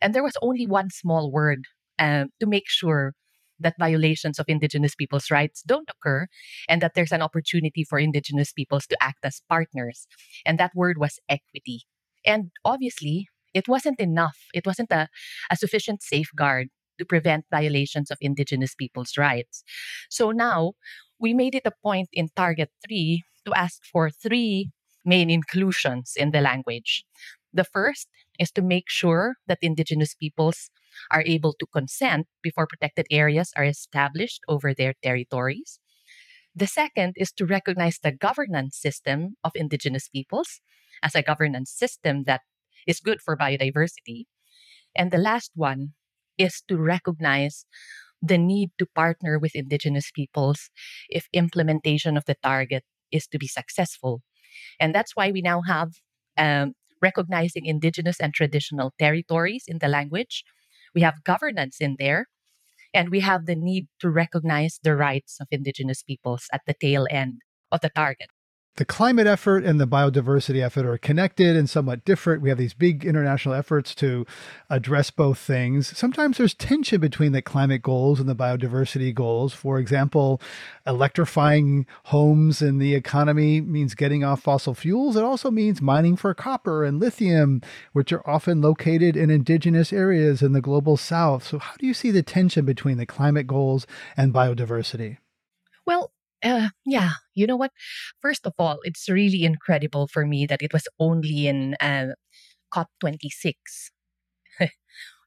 [0.01, 1.65] And there was only one small word
[1.99, 3.15] um, to make sure
[3.61, 6.27] that violations of Indigenous peoples' rights don't occur
[6.69, 10.07] and that there's an opportunity for Indigenous peoples to act as partners.
[10.47, 11.83] And that word was equity.
[12.25, 15.09] And obviously, it wasn't enough, it wasn't a,
[15.51, 19.63] a sufficient safeguard to prevent violations of Indigenous peoples' rights.
[20.09, 20.73] So now
[21.21, 24.71] we made it a point in Target 3 to ask for three
[25.05, 27.05] main inclusions in the language.
[27.53, 30.71] The first is to make sure that Indigenous peoples
[31.11, 35.79] are able to consent before protected areas are established over their territories.
[36.55, 40.61] The second is to recognize the governance system of Indigenous peoples
[41.03, 42.43] as a governance system that
[42.87, 44.27] is good for biodiversity.
[44.97, 45.95] And the last one
[46.39, 47.67] is to recognize
[48.23, 50.71] the need to partner with Indigenous peoples
[51.09, 54.23] if implementation of the target is to be successful.
[54.79, 55.91] And that's why we now have
[56.37, 60.45] um, recognizing indigenous and traditional territories in the language.
[60.95, 62.27] We have governance in there,
[62.93, 67.07] and we have the need to recognize the rights of indigenous peoples at the tail
[67.11, 67.41] end
[67.73, 68.29] of the target
[68.77, 72.41] the climate effort and the biodiversity effort are connected and somewhat different.
[72.41, 74.25] We have these big international efforts to
[74.71, 75.97] address both things.
[75.97, 79.53] Sometimes there's tension between the climate goals and the biodiversity goals.
[79.53, 80.41] For example,
[80.87, 85.17] electrifying homes and the economy means getting off fossil fuels.
[85.17, 87.61] It also means mining for copper and lithium,
[87.93, 91.47] which are often located in indigenous areas in the global south.
[91.47, 95.19] So, how do you see the tension between the climate goals and biodiversity?
[95.85, 97.73] Well, uh, yeah, you know what?
[98.21, 102.09] First of all, it's really incredible for me that it was only in uh,
[102.73, 103.91] COP26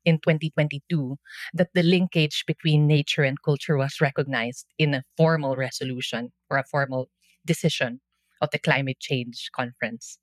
[0.06, 1.18] in 2022
[1.54, 6.64] that the linkage between nature and culture was recognized in a formal resolution or a
[6.70, 7.10] formal
[7.46, 8.02] decision
[8.42, 10.18] of the climate change conference.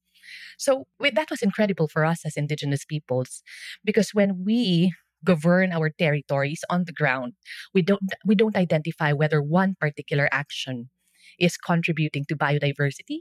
[0.58, 3.42] So that was incredible for us as Indigenous peoples
[3.84, 4.92] because when we
[5.24, 7.32] govern our territories on the ground
[7.74, 10.90] we don't we don't identify whether one particular action
[11.38, 13.20] is contributing to biodiversity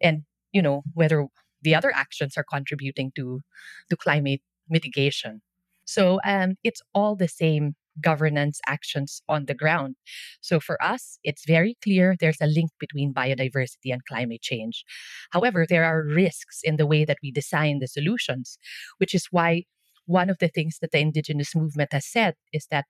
[0.00, 0.22] and
[0.52, 1.26] you know whether
[1.62, 3.40] the other actions are contributing to
[3.90, 5.42] to climate mitigation
[5.84, 9.96] so um, it's all the same governance actions on the ground.
[10.40, 14.84] So for us, it's very clear there's a link between biodiversity and climate change.
[15.30, 18.58] However, there are risks in the way that we design the solutions,
[18.98, 19.64] which is why
[20.06, 22.86] one of the things that the indigenous movement has said is that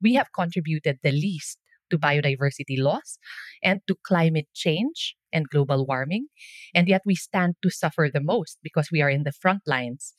[0.00, 1.58] we have contributed the least
[1.90, 3.18] to biodiversity loss
[3.62, 6.26] and to climate change and global warming.
[6.74, 10.14] And yet we stand to suffer the most because we are in the front lines.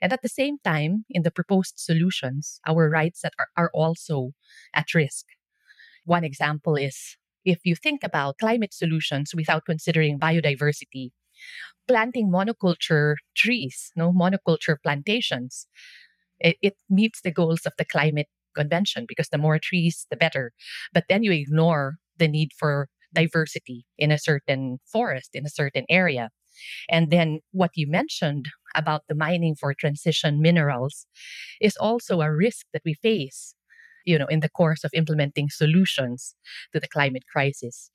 [0.00, 4.32] And at the same time, in the proposed solutions, our rights are, are also
[4.74, 5.26] at risk.
[6.04, 11.10] One example is if you think about climate solutions without considering biodiversity,
[11.88, 15.66] planting monoculture trees, no monoculture plantations,
[16.40, 20.52] it, it meets the goals of the climate convention because the more trees, the better.
[20.92, 25.84] But then you ignore the need for diversity in a certain forest, in a certain
[25.88, 26.30] area.
[26.88, 31.06] And then what you mentioned about the mining for transition minerals
[31.60, 33.54] is also a risk that we face
[34.04, 36.34] you know in the course of implementing solutions
[36.72, 37.90] to the climate crisis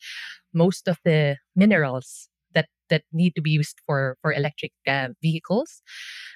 [0.54, 5.82] most of the minerals that that need to be used for for electric uh, vehicles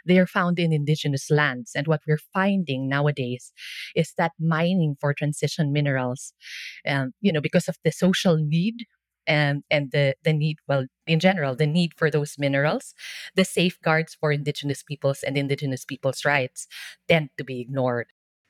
[0.06, 1.72] they are found in indigenous lands.
[1.76, 3.52] And what we're finding nowadays
[3.96, 6.34] is that mining for transition minerals
[6.88, 8.86] um, you know because of the social need
[9.28, 12.94] and and the the need well in general the need for those minerals
[13.36, 16.68] the safeguards for indigenous peoples and indigenous peoples rights
[17.10, 18.08] tend to be ignored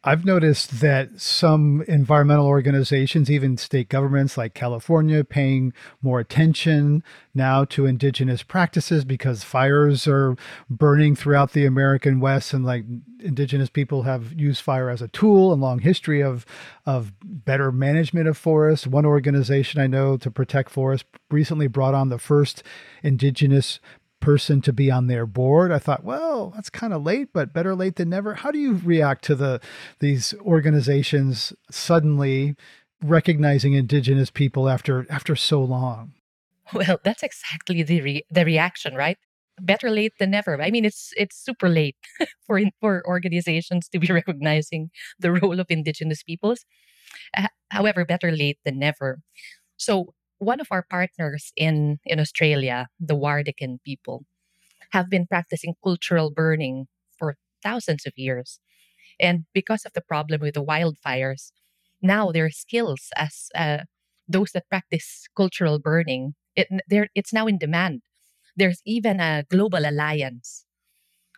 [0.07, 7.65] I've noticed that some environmental organizations, even state governments like California, paying more attention now
[7.65, 10.35] to indigenous practices because fires are
[10.69, 12.85] burning throughout the American West, and like
[13.19, 16.45] indigenous people have used fire as a tool and long history of
[16.85, 18.85] of better management of forests.
[18.85, 22.61] One organization I know to protect forests recently brought on the first
[23.01, 23.79] indigenous
[24.25, 25.71] person to be on their board.
[25.71, 28.33] I thought, well, that's kind of late, but better late than never.
[28.33, 29.61] How do you react to the
[29.99, 32.55] these organizations suddenly
[33.03, 36.13] recognizing indigenous people after after so long?
[36.73, 39.17] Well, that's exactly the re- the reaction, right?
[39.61, 40.59] Better late than never.
[40.59, 41.97] I mean, it's it's super late
[42.47, 46.65] for for organizations to be recognizing the role of indigenous peoples.
[47.37, 49.19] Uh, however, better late than never.
[49.77, 54.25] So, one of our partners in in Australia, the Warddeken people,
[54.91, 58.59] have been practicing cultural burning for thousands of years,
[59.19, 61.51] and because of the problem with the wildfires,
[62.01, 63.79] now their skills as uh,
[64.27, 66.69] those that practice cultural burning it,
[67.15, 68.01] it's now in demand.
[68.55, 70.65] There's even a global alliance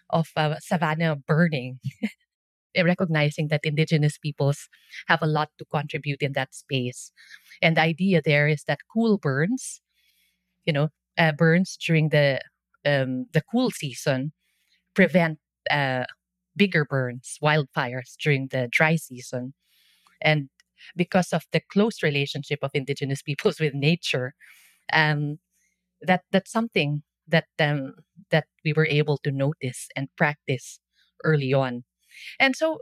[0.09, 1.79] of uh, savanna burning,
[2.85, 4.69] recognizing that indigenous peoples
[5.07, 7.11] have a lot to contribute in that space.
[7.61, 9.81] And the idea there is that cool burns,
[10.65, 12.41] you know, uh, burns during the
[12.85, 14.31] um, the cool season
[14.95, 15.39] prevent
[15.71, 16.05] uh,
[16.55, 19.53] bigger burns, wildfires during the dry season.
[20.21, 20.49] And
[20.95, 24.33] because of the close relationship of indigenous peoples with nature,
[24.93, 25.39] um,
[26.01, 27.95] that that's something that um,
[28.31, 30.79] that we were able to notice and practice
[31.25, 31.85] early on.
[32.39, 32.79] And so,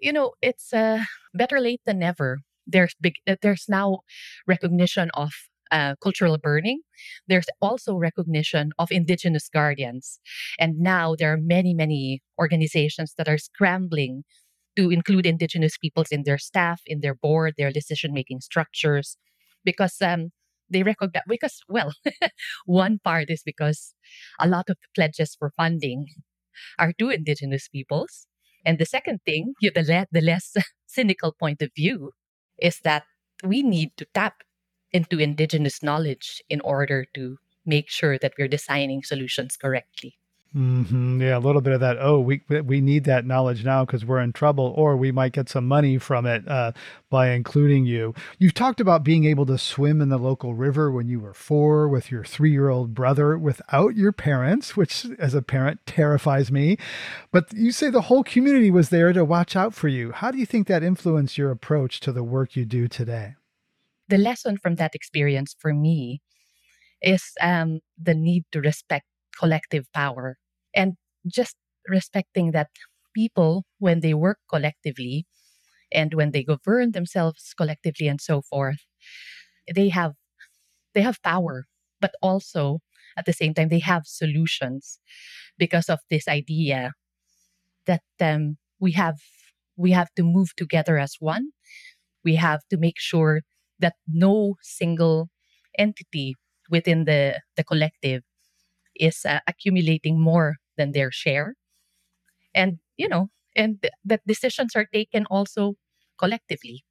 [0.00, 1.04] you know, it's uh,
[1.34, 2.38] better late than never.
[2.66, 3.14] There's big.
[3.26, 4.00] Uh, there's now
[4.46, 5.32] recognition of
[5.70, 6.80] uh, cultural burning.
[7.26, 10.20] There's also recognition of indigenous guardians,
[10.58, 14.24] and now there are many, many organizations that are scrambling
[14.76, 19.18] to include indigenous peoples in their staff, in their board, their decision-making structures,
[19.64, 20.30] because um,
[20.70, 21.92] they recognize because well
[22.66, 23.94] one part is because
[24.40, 26.06] a lot of the pledges for funding
[26.78, 28.26] are to indigenous peoples
[28.64, 30.56] and the second thing the, le- the less
[30.86, 32.12] cynical point of view
[32.58, 33.04] is that
[33.44, 34.42] we need to tap
[34.92, 40.16] into indigenous knowledge in order to make sure that we're designing solutions correctly
[40.54, 41.22] Mm-hmm.
[41.22, 41.96] Yeah, a little bit of that.
[41.98, 45.48] Oh, we we need that knowledge now because we're in trouble, or we might get
[45.48, 46.72] some money from it uh,
[47.08, 48.14] by including you.
[48.38, 51.88] You've talked about being able to swim in the local river when you were four
[51.88, 56.76] with your three-year-old brother without your parents, which, as a parent, terrifies me.
[57.30, 60.12] But you say the whole community was there to watch out for you.
[60.12, 63.36] How do you think that influenced your approach to the work you do today?
[64.08, 66.20] The lesson from that experience for me
[67.00, 69.06] is um, the need to respect
[69.38, 70.36] collective power
[70.74, 70.94] and
[71.26, 71.56] just
[71.88, 72.68] respecting that
[73.14, 75.26] people when they work collectively
[75.92, 78.80] and when they govern themselves collectively and so forth
[79.74, 80.12] they have
[80.94, 81.66] they have power
[82.00, 82.80] but also
[83.16, 84.98] at the same time they have solutions
[85.58, 86.92] because of this idea
[87.86, 89.16] that um, we have
[89.76, 91.50] we have to move together as one.
[92.24, 93.42] We have to make sure
[93.80, 95.30] that no single
[95.78, 96.36] entity
[96.70, 98.22] within the the collective
[98.96, 101.54] is uh, accumulating more than their share.
[102.54, 105.74] And you know and th- that decisions are taken also
[106.18, 106.84] collectively.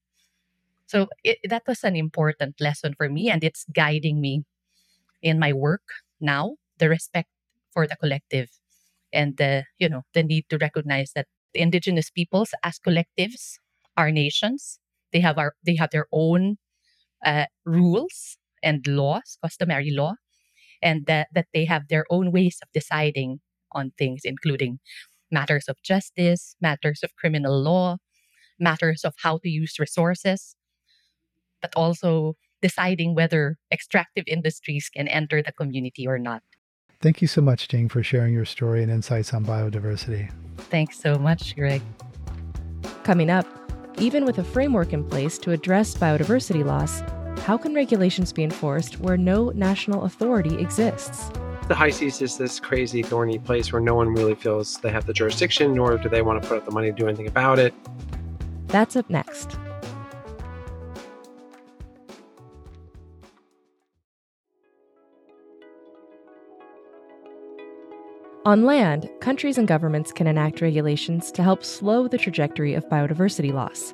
[0.87, 4.43] So it, that was an important lesson for me and it's guiding me
[5.21, 5.83] in my work
[6.21, 7.29] now the respect
[7.73, 8.49] for the collective
[9.13, 13.59] and the you know the need to recognize that the indigenous peoples as collectives
[13.97, 14.79] are nations.
[15.13, 16.57] They have our they have their own
[17.25, 20.15] uh, rules and laws customary law
[20.81, 23.41] and that, that they have their own ways of deciding
[23.73, 24.79] on things, including
[25.31, 27.97] matters of justice, matters of criminal law,
[28.59, 30.55] matters of how to use resources,
[31.61, 36.43] but also deciding whether extractive industries can enter the community or not.
[37.01, 40.31] Thank you so much, Jing, for sharing your story and insights on biodiversity.
[40.69, 41.81] Thanks so much, Greg.
[43.03, 43.47] Coming up,
[43.97, 47.01] even with a framework in place to address biodiversity loss,
[47.41, 51.31] how can regulations be enforced where no national authority exists?
[51.67, 55.05] The high seas is this crazy, thorny place where no one really feels they have
[55.05, 57.59] the jurisdiction, nor do they want to put up the money to do anything about
[57.59, 57.73] it.
[58.67, 59.57] That's up next.
[68.43, 73.53] On land, countries and governments can enact regulations to help slow the trajectory of biodiversity
[73.53, 73.93] loss.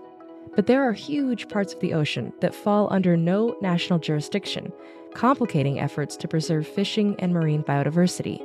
[0.58, 4.74] But there are huge parts of the ocean that fall under no national jurisdiction,
[5.14, 8.44] complicating efforts to preserve fishing and marine biodiversity.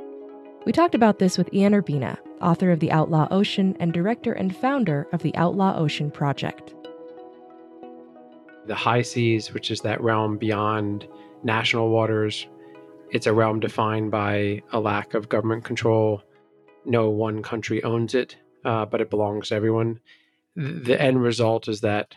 [0.63, 4.55] We talked about this with Ian Urbina, author of The Outlaw Ocean and director and
[4.55, 6.75] founder of the Outlaw Ocean Project.
[8.67, 11.07] The high seas, which is that realm beyond
[11.43, 12.45] national waters,
[13.09, 16.21] it's a realm defined by a lack of government control.
[16.85, 18.35] No one country owns it,
[18.65, 19.99] uh, but it belongs to everyone
[20.55, 22.15] the end result is that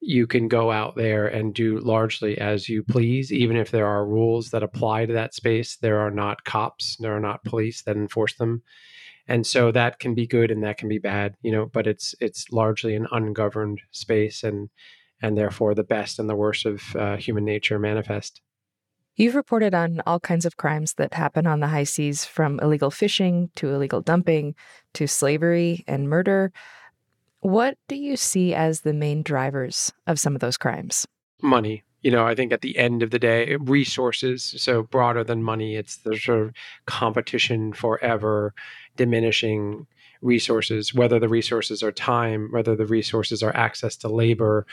[0.00, 4.06] you can go out there and do largely as you please, even if there are
[4.06, 5.76] rules that apply to that space.
[5.76, 8.62] There are not cops, there are not police that enforce them.
[9.26, 12.14] And so that can be good and that can be bad, you know, but it's
[12.20, 14.68] it's largely an ungoverned space and
[15.22, 18.42] and therefore the best and the worst of uh, human nature manifest.
[19.16, 22.90] You've reported on all kinds of crimes that happen on the high seas, from illegal
[22.90, 24.56] fishing to illegal dumping
[24.94, 26.52] to slavery and murder.
[27.44, 31.06] What do you see as the main drivers of some of those crimes?
[31.42, 31.82] Money.
[32.00, 35.42] You know, I think at the end of the day, eh, resources, so broader than
[35.42, 36.54] money, it's the sort of
[36.86, 38.54] competition for ever
[38.96, 39.86] diminishing
[40.22, 44.66] resources, whether the resources are time, whether the resources are access to labor,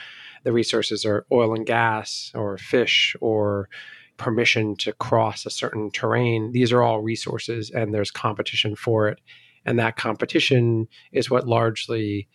[0.46, 3.68] the resources are oil and gas or fish or
[4.16, 6.54] permission to cross a certain terrain.
[6.54, 9.20] These are all resources and there's competition for it.
[9.66, 12.30] And that competition is what largely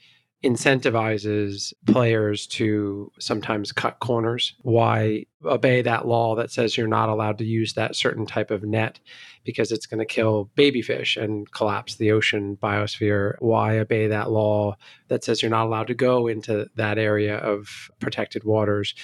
[0.46, 4.54] incentivizes players to sometimes cut corners.
[4.62, 8.62] Why obey that law that says you're not allowed to use that certain type of
[8.62, 9.00] net
[9.44, 13.34] because it's going to kill baby fish and collapse the ocean biosphere?
[13.40, 14.76] Why obey that law
[15.08, 18.94] that says you're not allowed to go into that area of protected waters?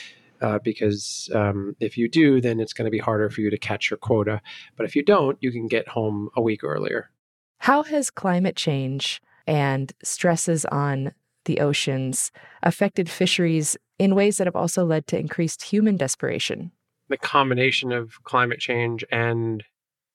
[0.40, 3.59] Uh, because um, if you do, then it's going to be harder for you to
[3.59, 4.40] catch your quota.
[4.76, 7.11] But if you don't, you can get home a week earlier.
[7.59, 11.12] How has climate change and stresses on
[11.45, 12.30] the oceans
[12.62, 16.72] affected fisheries in ways that have also led to increased human desperation?
[17.09, 19.64] The combination of climate change and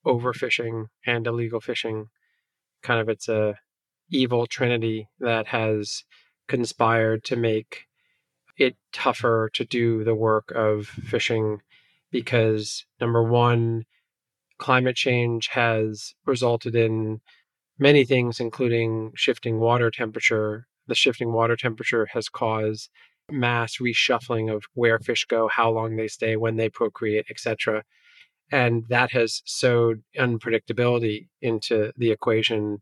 [0.06, 2.08] overfishing and illegal fishing
[2.82, 3.56] kind of it's a
[4.10, 6.04] evil trinity that has
[6.48, 7.86] conspired to make
[8.58, 11.62] it tougher to do the work of fishing
[12.12, 13.86] because number one,
[14.58, 17.20] climate change has resulted in
[17.78, 20.68] many things, including shifting water temperature.
[20.88, 22.90] The shifting water temperature has caused
[23.30, 27.84] mass reshuffling of where fish go, how long they stay, when they procreate, etc.
[28.52, 32.80] And that has sowed unpredictability into the equation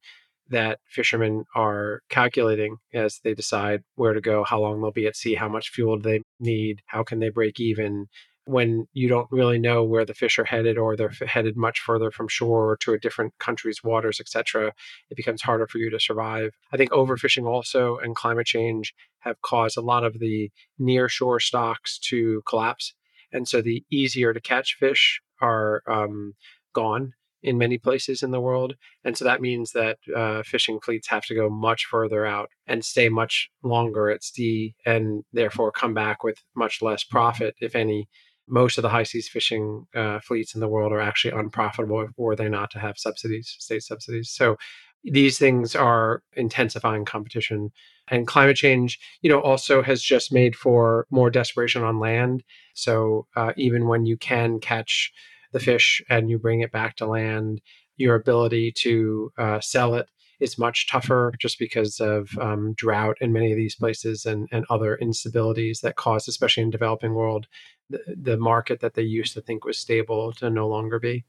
[0.49, 5.15] that fishermen are calculating as they decide where to go, how long they'll be at
[5.15, 8.05] sea, how much fuel do they need, how can they break even.
[8.45, 12.11] When you don't really know where the fish are headed, or they're headed much further
[12.11, 14.73] from shore or to a different country's waters, etc.,
[15.09, 16.51] it becomes harder for you to survive.
[16.71, 21.39] I think overfishing also and climate change have caused a lot of the near shore
[21.39, 22.93] stocks to collapse,
[23.31, 26.33] and so the easier to catch fish are um,
[26.73, 27.13] gone
[27.45, 28.73] in many places in the world.
[29.03, 32.83] And so that means that uh, fishing fleets have to go much further out and
[32.83, 38.09] stay much longer at sea and therefore come back with much less profit, if any.
[38.47, 42.35] Most of the high seas fishing uh, fleets in the world are actually unprofitable were
[42.35, 44.29] they not to have subsidies, state subsidies.
[44.31, 44.57] So
[45.03, 47.71] these things are intensifying competition
[48.07, 52.43] and climate change you know also has just made for more desperation on land
[52.73, 55.11] so uh, even when you can catch
[55.55, 57.61] the fish and you bring it back to land,
[57.95, 60.07] your ability to uh, sell it
[60.39, 64.65] is much tougher just because of um, drought in many of these places and, and
[64.69, 67.47] other instabilities that cause, especially in developing world,
[67.89, 71.25] the, the market that they used to think was stable to no longer be.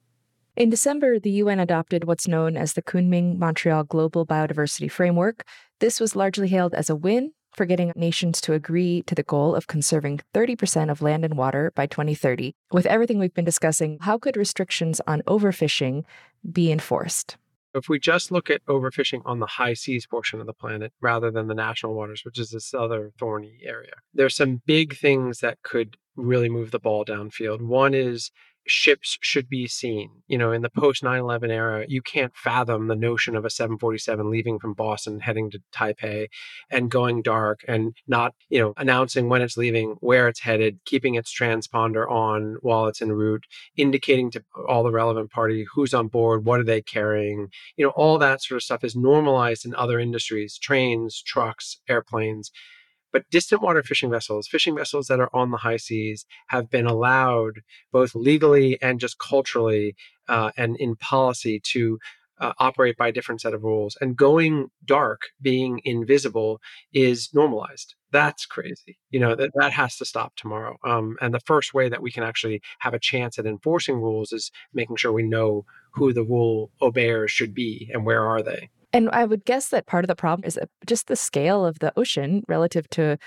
[0.57, 5.45] In December, the UN adopted what's known as the Kunming Montreal Global Biodiversity Framework.
[5.81, 9.55] This was largely hailed as a win for getting nations to agree to the goal
[9.55, 12.55] of conserving 30% of land and water by 2030.
[12.73, 16.05] With everything we've been discussing, how could restrictions on overfishing
[16.51, 17.37] be enforced?
[17.77, 21.31] If we just look at overfishing on the high seas portion of the planet rather
[21.31, 25.63] than the national waters, which is this other thorny area, there's some big things that
[25.63, 27.61] could really move the ball downfield.
[27.61, 28.31] One is
[28.67, 30.11] ships should be seen.
[30.27, 33.51] You know, in the post 9 11 era, you can't fathom the notion of a
[33.51, 36.29] 747 leaving from Boston, heading to Taipei,
[36.71, 41.15] and going dark and not, you know, announcing when it's leaving, where it's headed, keeping
[41.15, 43.45] its transponder on while it's en route,
[43.77, 47.49] indicating to all the relevant party who's on board, what are they carrying.
[47.77, 52.51] You know, all that sort of stuff is normalized in other industries trains, trucks, airplanes.
[53.17, 56.85] But distant water fishing vessels, fishing vessels that are on the high seas, have been
[56.85, 59.97] allowed both legally and just culturally
[60.29, 61.99] uh, and in policy to
[62.39, 63.97] uh, operate by a different set of rules.
[64.03, 66.61] And going dark, being invisible,
[66.93, 67.95] is normalized.
[68.13, 68.99] That's crazy.
[69.09, 70.77] You know, that, that has to stop tomorrow.
[70.85, 74.31] Um, and the first way that we can actually have a chance at enforcing rules
[74.31, 75.65] is making sure we know
[75.95, 78.69] who the rule obeyers should be and where are they.
[78.93, 81.93] And I would guess that part of the problem is just the scale of the
[81.99, 83.19] ocean relative to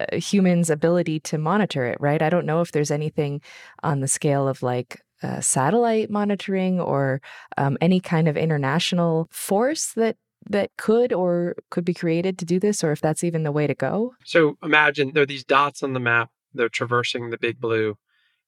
[0.00, 2.22] uh, humans' ability to monitor it, right?
[2.22, 3.40] I don't know if there's anything
[3.82, 7.20] on the scale of like uh, satellite monitoring or
[7.56, 10.16] um, any kind of international force that
[10.48, 13.66] that could or could be created to do this, or if that's even the way
[13.66, 14.14] to go?
[14.24, 17.96] So imagine there are these dots on the map, they're traversing the big blue,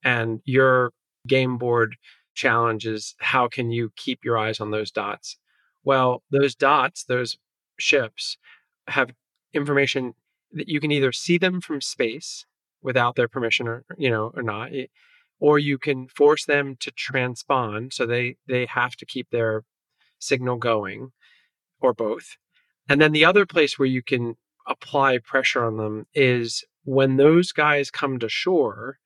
[0.04, 0.92] and your
[1.26, 1.96] game board
[2.34, 5.36] challenge is how can you keep your eyes on those dots?
[5.88, 7.38] Well, those dots, those
[7.78, 8.36] ships,
[8.88, 9.12] have
[9.54, 10.12] information
[10.52, 12.44] that you can either see them from space
[12.82, 14.88] without their permission or you know or not eh,
[15.40, 19.64] or you can force them to transpond so they they have to keep their
[20.18, 21.12] signal going
[21.80, 22.36] or both.
[22.86, 24.36] And then the other place where you can
[24.66, 28.98] apply pressure on them is when those guys come to shore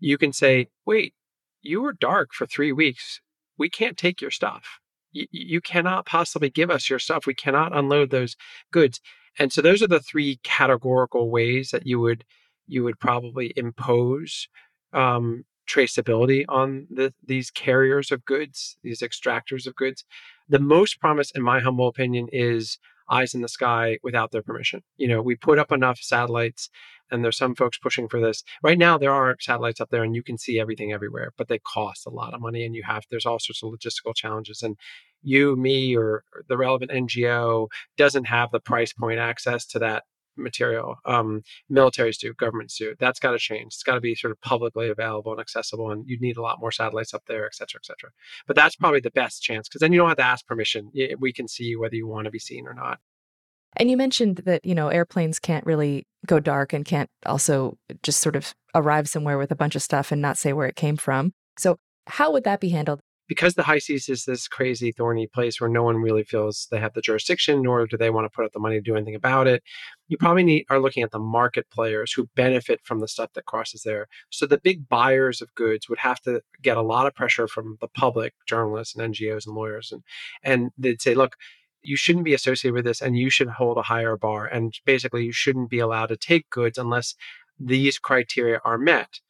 [0.00, 1.12] you can say wait
[1.60, 3.20] you were dark for 3 weeks.
[3.58, 4.80] We can't take your stuff
[5.12, 8.36] you, cannot possibly give us your stuff we cannot unload those
[8.72, 9.00] goods
[9.38, 12.24] and so those are the three categorical ways that you would
[12.66, 14.48] you would probably impose
[14.92, 20.04] um, traceability on the, these carriers of goods, these extractors of goods.
[20.48, 22.78] The most promise, in my humble opinion, is
[23.10, 24.82] eyes in the sky without their permission.
[24.96, 26.70] You know, we put up enough satellites,
[27.12, 28.42] and there's some folks pushing for this.
[28.62, 31.58] Right now, there are satellites up there, and you can see everything everywhere, but they
[31.58, 34.62] cost a lot of money, and you have there's all sorts of logistical challenges.
[34.62, 34.76] And
[35.22, 40.04] you, me, or the relevant NGO doesn't have the price point access to that
[40.36, 40.96] material.
[41.04, 42.94] Um, militaries do, governments do.
[42.98, 43.74] That's got to change.
[43.74, 46.60] It's got to be sort of publicly available and accessible, and you need a lot
[46.60, 48.10] more satellites up there, et cetera, et cetera.
[48.46, 50.90] But that's probably the best chance because then you don't have to ask permission.
[51.18, 52.98] We can see whether you want to be seen or not.
[53.76, 58.20] And you mentioned that you know airplanes can't really go dark and can't also just
[58.20, 60.96] sort of arrive somewhere with a bunch of stuff and not say where it came
[60.96, 61.32] from.
[61.58, 63.00] So how would that be handled?
[63.32, 66.78] because the high seas is this crazy thorny place where no one really feels they
[66.78, 69.14] have the jurisdiction nor do they want to put up the money to do anything
[69.14, 69.62] about it
[70.08, 70.24] you mm-hmm.
[70.24, 73.82] probably need are looking at the market players who benefit from the stuff that crosses
[73.84, 77.48] there so the big buyers of goods would have to get a lot of pressure
[77.48, 80.02] from the public journalists and ngos and lawyers and
[80.42, 81.36] and they'd say look
[81.82, 85.24] you shouldn't be associated with this and you should hold a higher bar and basically
[85.24, 87.14] you shouldn't be allowed to take goods unless
[87.58, 89.20] these criteria are met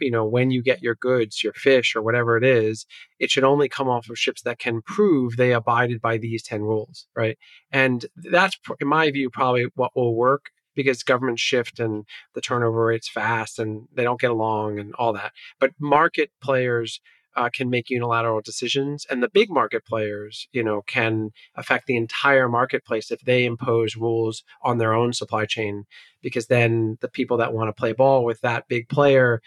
[0.00, 2.86] you know, when you get your goods, your fish or whatever it is,
[3.18, 6.62] it should only come off of ships that can prove they abided by these 10
[6.62, 7.38] rules, right?
[7.70, 12.04] And that's, in my view, probably what will work because governments shift and
[12.34, 15.32] the turnover rate's fast and they don't get along and all that.
[15.58, 17.00] But market players
[17.36, 21.96] uh, can make unilateral decisions, and the big market players, you know, can affect the
[21.96, 25.84] entire marketplace if they impose rules on their own supply chain.
[26.22, 29.40] Because then the people that want to play ball with that big player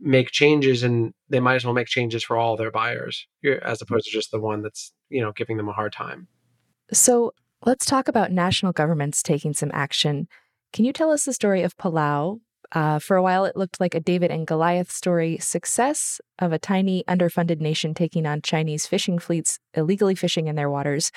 [0.00, 3.26] make changes, and they might as well make changes for all their buyers,
[3.62, 6.28] as opposed to just the one that's you know giving them a hard time.
[6.92, 7.32] So
[7.64, 10.28] let's talk about national governments taking some action.
[10.72, 12.40] Can you tell us the story of Palau
[12.74, 16.58] uh, for a while, it looked like a David and Goliath story success of a
[16.58, 21.12] tiny, underfunded nation taking on Chinese fishing fleets, illegally fishing in their waters.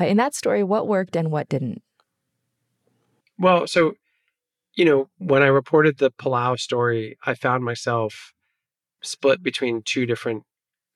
[0.00, 1.82] Uh, in that story, what worked and what didn't?
[3.38, 3.94] Well, so,
[4.74, 8.32] you know, when I reported the Palau story, I found myself
[9.02, 10.44] split between two different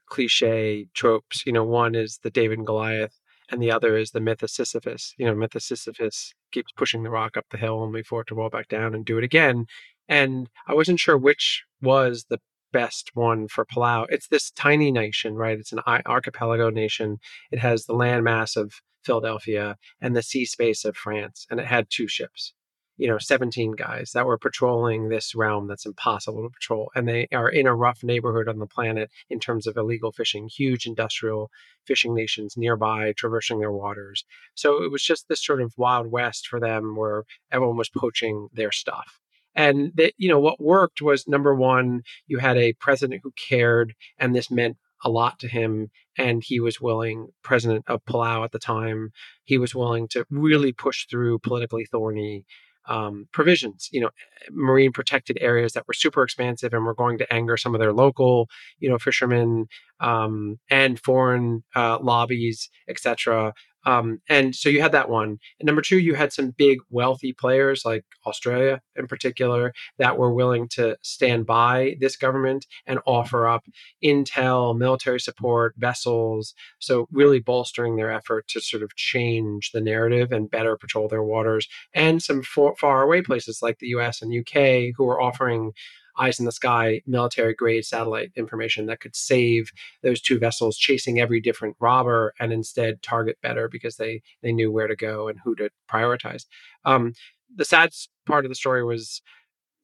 [0.07, 1.45] cliche tropes.
[1.45, 4.51] You know, one is the David and Goliath, and the other is the myth of
[4.51, 5.15] Sisyphus.
[5.19, 8.29] You know, myth of Sisyphus keeps pushing the rock up the hill only for it
[8.29, 9.67] to roll back down and do it again.
[10.09, 12.41] And I wasn't sure which was the
[12.73, 14.07] best one for Palau.
[14.09, 15.59] It's this tiny nation, right?
[15.59, 17.19] It's an archipelago nation.
[17.51, 21.89] It has the landmass of Philadelphia and the sea space of France, and it had
[21.89, 22.53] two ships
[22.99, 27.29] you know 17 guys that were patrolling this realm that's impossible to patrol and they
[27.33, 31.51] are in a rough neighborhood on the planet in terms of illegal fishing huge industrial
[31.87, 36.47] fishing nations nearby traversing their waters so it was just this sort of wild west
[36.49, 39.21] for them where everyone was poaching their stuff
[39.59, 43.95] and that you know what worked was number one you had a president who cared
[44.19, 48.53] and this meant a lot to him and he was willing president of palau at
[48.53, 49.11] the time
[49.45, 52.45] he was willing to really push through politically thorny
[52.89, 54.09] um, provisions, you know,
[54.51, 57.93] marine protected areas that were super expansive and were going to anger some of their
[57.93, 58.49] local,
[58.79, 59.67] you know, fishermen
[60.01, 63.53] um, and foreign uh, lobbies, etc.
[63.89, 65.39] Um, and so you had that one.
[65.59, 70.30] And number two, you had some big wealthy players like Australia in particular that were
[70.30, 73.64] willing to stand by this government and offer up
[74.05, 76.53] intel, military support, vessels.
[76.80, 81.22] So really bolstering their effort to sort of change the narrative and better patrol their
[81.22, 81.66] waters.
[81.95, 85.72] And some far, far away places like the US and UK who were offering
[86.19, 89.71] eyes in the sky military grade satellite information that could save
[90.03, 94.71] those two vessels chasing every different robber and instead target better because they they knew
[94.71, 96.47] where to go and who to prioritize.
[96.85, 97.14] Um,
[97.55, 97.93] the sad
[98.27, 99.23] part of the story was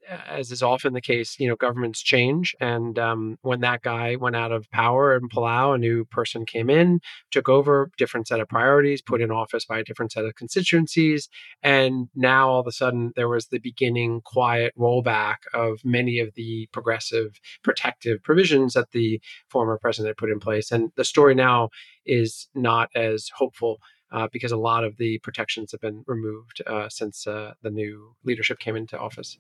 [0.09, 2.55] as is often the case, you know, governments change.
[2.61, 6.71] And um, when that guy went out of power in Palau, a new person came
[6.71, 7.01] in,
[7.31, 11.29] took over, different set of priorities, put in office by a different set of constituencies.
[11.63, 16.35] And now all of a sudden there was the beginning quiet rollback of many of
[16.35, 20.71] the progressive protective provisions that the former president had put in place.
[20.71, 21.71] And the story now
[22.05, 23.79] is not as hopeful
[24.13, 28.15] uh, because a lot of the protections have been removed uh, since uh, the new
[28.25, 29.39] leadership came into office.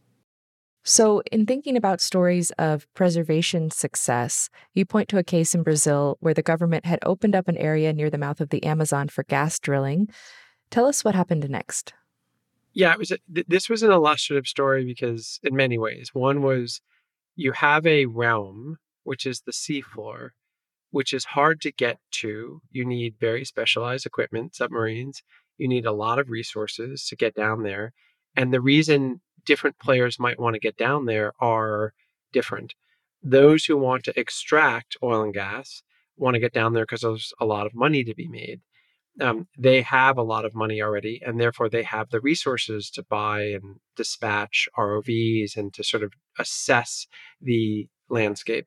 [0.86, 6.18] So, in thinking about stories of preservation success, you point to a case in Brazil
[6.20, 9.24] where the government had opened up an area near the mouth of the Amazon for
[9.24, 10.08] gas drilling.
[10.68, 11.94] Tell us what happened next.
[12.74, 13.12] Yeah, it was.
[13.12, 16.82] A, this was an illustrative story because, in many ways, one was
[17.34, 20.30] you have a realm which is the seafloor,
[20.90, 22.60] which is hard to get to.
[22.70, 25.22] You need very specialized equipment, submarines.
[25.56, 27.94] You need a lot of resources to get down there.
[28.36, 31.92] And the reason different players might want to get down there are
[32.32, 32.74] different.
[33.22, 35.82] Those who want to extract oil and gas
[36.16, 38.60] want to get down there because there's a lot of money to be made.
[39.20, 43.02] Um, they have a lot of money already, and therefore they have the resources to
[43.04, 47.06] buy and dispatch ROVs and to sort of assess
[47.40, 48.66] the landscape.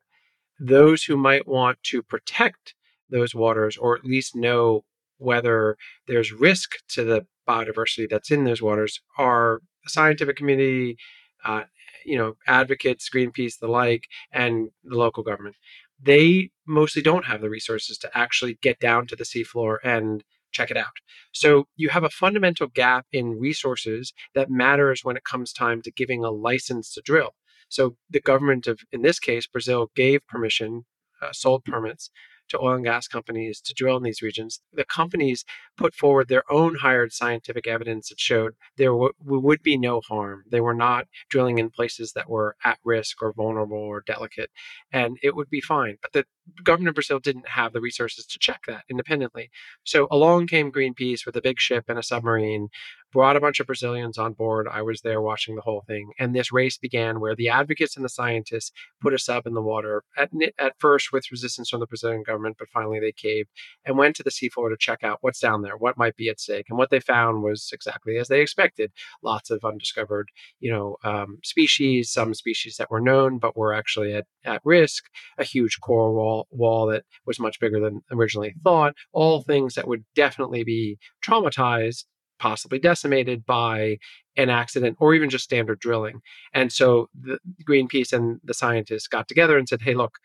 [0.59, 2.75] Those who might want to protect
[3.09, 4.85] those waters, or at least know
[5.17, 10.97] whether there's risk to the biodiversity that's in those waters, are scientific community,
[11.45, 11.63] uh,
[12.05, 15.55] you know, advocates, Greenpeace, the like, and the local government.
[16.01, 20.71] They mostly don't have the resources to actually get down to the seafloor and check
[20.71, 20.93] it out.
[21.31, 25.91] So you have a fundamental gap in resources that matters when it comes time to
[25.91, 27.35] giving a license to drill.
[27.69, 30.85] So the government of, in this case, Brazil gave permission,
[31.21, 32.09] uh, sold permits
[32.49, 34.61] to oil and gas companies to drill in these regions.
[34.73, 35.45] The companies
[35.77, 40.43] put forward their own hired scientific evidence that showed there w- would be no harm.
[40.49, 44.51] They were not drilling in places that were at risk or vulnerable or delicate,
[44.91, 45.97] and it would be fine.
[46.01, 46.25] But the
[46.63, 49.49] government of Brazil didn't have the resources to check that independently.
[49.83, 52.69] So along came Greenpeace with a big ship and a submarine,
[53.11, 54.67] brought a bunch of Brazilians on board.
[54.69, 56.11] I was there watching the whole thing.
[56.19, 58.71] And this race began where the advocates and the scientists
[59.01, 60.29] put a sub in the water, at,
[60.59, 63.49] at first with resistance from the Brazilian government, but finally they caved
[63.85, 66.39] and went to the seafloor to check out what's down there, what might be at
[66.39, 66.65] stake.
[66.69, 68.91] And what they found was exactly as they expected
[69.23, 70.29] lots of undiscovered
[70.59, 75.05] you know, um, species, some species that were known but were actually at, at risk,
[75.37, 79.87] a huge coral wall, wall that was much bigger than originally thought, all things that
[79.87, 82.03] would definitely be traumatized
[82.39, 83.97] possibly decimated by
[84.35, 86.21] an accident or even just standard drilling.
[86.53, 90.17] And so the Greenpeace and the scientists got together and said, "Hey, look,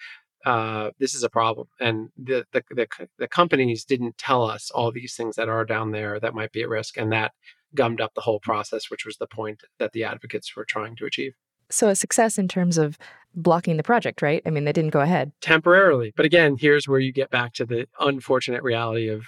[0.45, 2.87] uh, this is a problem." And the, the, the
[3.19, 6.63] the companies didn't tell us all these things that are down there that might be
[6.63, 7.33] at risk, and that
[7.75, 11.07] gummed up the whole process, which was the point that the advocates were trying to
[11.07, 11.33] achieve.
[11.71, 12.99] So a success in terms of
[13.35, 14.43] blocking the project, right?
[14.47, 16.13] I mean, they didn't go ahead temporarily.
[16.17, 19.25] But again, here's where you get back to the unfortunate reality of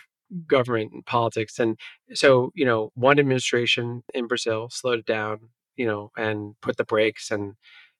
[0.47, 1.59] government and politics.
[1.59, 1.79] And
[2.15, 5.39] so, you know, one administration in Brazil slowed it down,
[5.77, 7.55] you know, and put the brakes and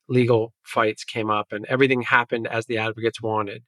[0.09, 3.63] legal fights came up and everything happened as the advocates wanted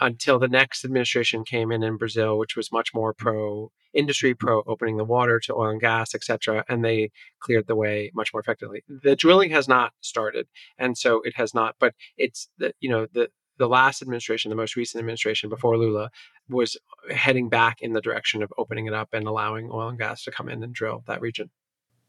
[0.00, 3.18] until the next administration came in in Brazil, which was much more mm.
[3.18, 7.76] pro industry, pro opening the water to oil and gas, etc., and they cleared the
[7.76, 8.82] way much more effectively.
[8.88, 10.46] The drilling has not started,
[10.78, 11.76] and so it has not.
[11.78, 13.28] But it's the you know the
[13.58, 16.10] the last administration, the most recent administration before Lula,
[16.48, 16.78] was
[17.10, 20.30] heading back in the direction of opening it up and allowing oil and gas to
[20.30, 21.50] come in and drill that region.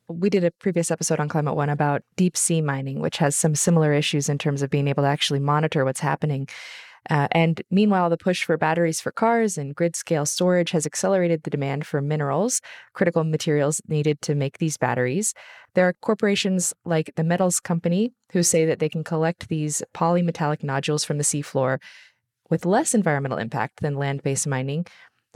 [0.07, 3.55] We did a previous episode on Climate One about deep sea mining, which has some
[3.55, 6.47] similar issues in terms of being able to actually monitor what's happening.
[7.09, 11.43] Uh, and meanwhile, the push for batteries for cars and grid scale storage has accelerated
[11.43, 12.61] the demand for minerals,
[12.93, 15.33] critical materials needed to make these batteries.
[15.73, 20.63] There are corporations like the Metals Company who say that they can collect these polymetallic
[20.63, 21.79] nodules from the seafloor
[22.49, 24.85] with less environmental impact than land based mining.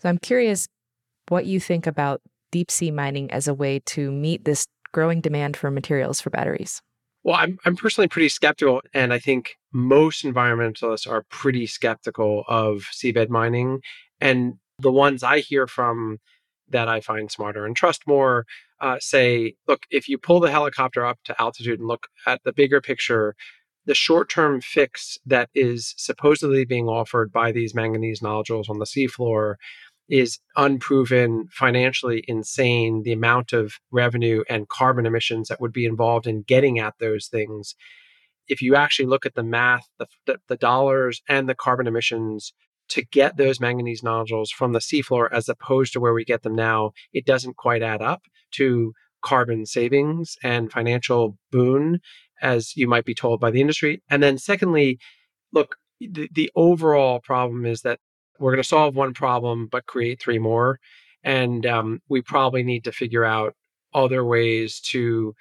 [0.01, 0.68] So I'm curious
[1.30, 5.57] what you think about deep sea mining as a way to meet this growing demand
[5.57, 6.82] for materials for batteries.
[7.26, 12.86] Well, I'm, I'm personally pretty skeptical, and I think most environmentalists are pretty skeptical of
[12.93, 13.82] seabed mining.
[14.21, 16.19] And the ones I hear from
[16.69, 18.45] that I find smarter and trust more
[18.80, 22.53] uh, say, look, if you pull the helicopter up to altitude and look at the
[22.53, 23.36] bigger picture,
[23.88, 28.86] the short term fix that is supposedly being offered by these manganese nodules on the
[28.86, 29.55] seafloor
[30.10, 33.03] is unproven, financially insane.
[33.03, 37.28] The amount of revenue and carbon emissions that would be involved in getting at those
[37.28, 37.76] things.
[38.47, 42.53] If you actually look at the math, the, the, dollars and the carbon emissions
[42.89, 46.53] to get those manganese nodules from the seafloor as opposed to where we get them
[46.53, 48.93] now, it doesn't quite add up to
[49.24, 51.99] carbon savings and financial boon.
[52.41, 54.03] as you might be told by the industry.
[54.10, 54.99] And then secondly,
[55.51, 57.99] look, the, the overall problem is that
[58.39, 60.79] we're going to solve one problem but create three more,
[61.23, 63.55] and um, we probably need to figure out
[63.93, 65.33] other ways to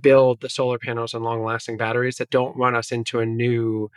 [0.00, 3.90] build the solar panels and long lasting batteries that don't run us into a new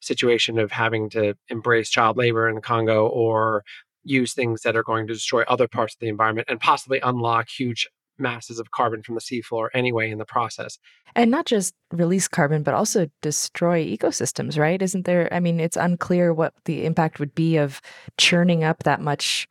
[0.00, 3.62] situation of having to embrace child labor in the Congo or
[4.04, 7.48] use things that are going to destroy other parts of the environment and possibly unlock
[7.48, 7.88] huge
[8.18, 10.78] masses of carbon from the seafloor anyway in the process.
[11.14, 14.80] And not just release carbon, but also destroy ecosystems, right?
[14.80, 15.32] Isn't there?
[15.32, 17.80] I mean, it's unclear what the impact would be of
[18.16, 19.48] churning up that much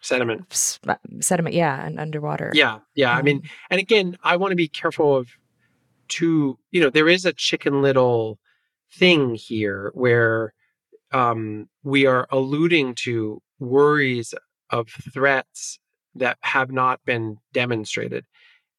[0.00, 0.52] sediment.
[1.20, 2.50] sediment, yeah, and underwater.
[2.54, 3.12] Yeah, yeah.
[3.12, 5.28] Um, I mean, um, and again, I want to be careful of
[6.08, 8.38] two, you know, there is a chicken little
[8.92, 10.54] thing here where
[11.12, 14.34] um, we are alluding to worries
[14.70, 15.78] of threats
[16.14, 18.24] that have not been demonstrated.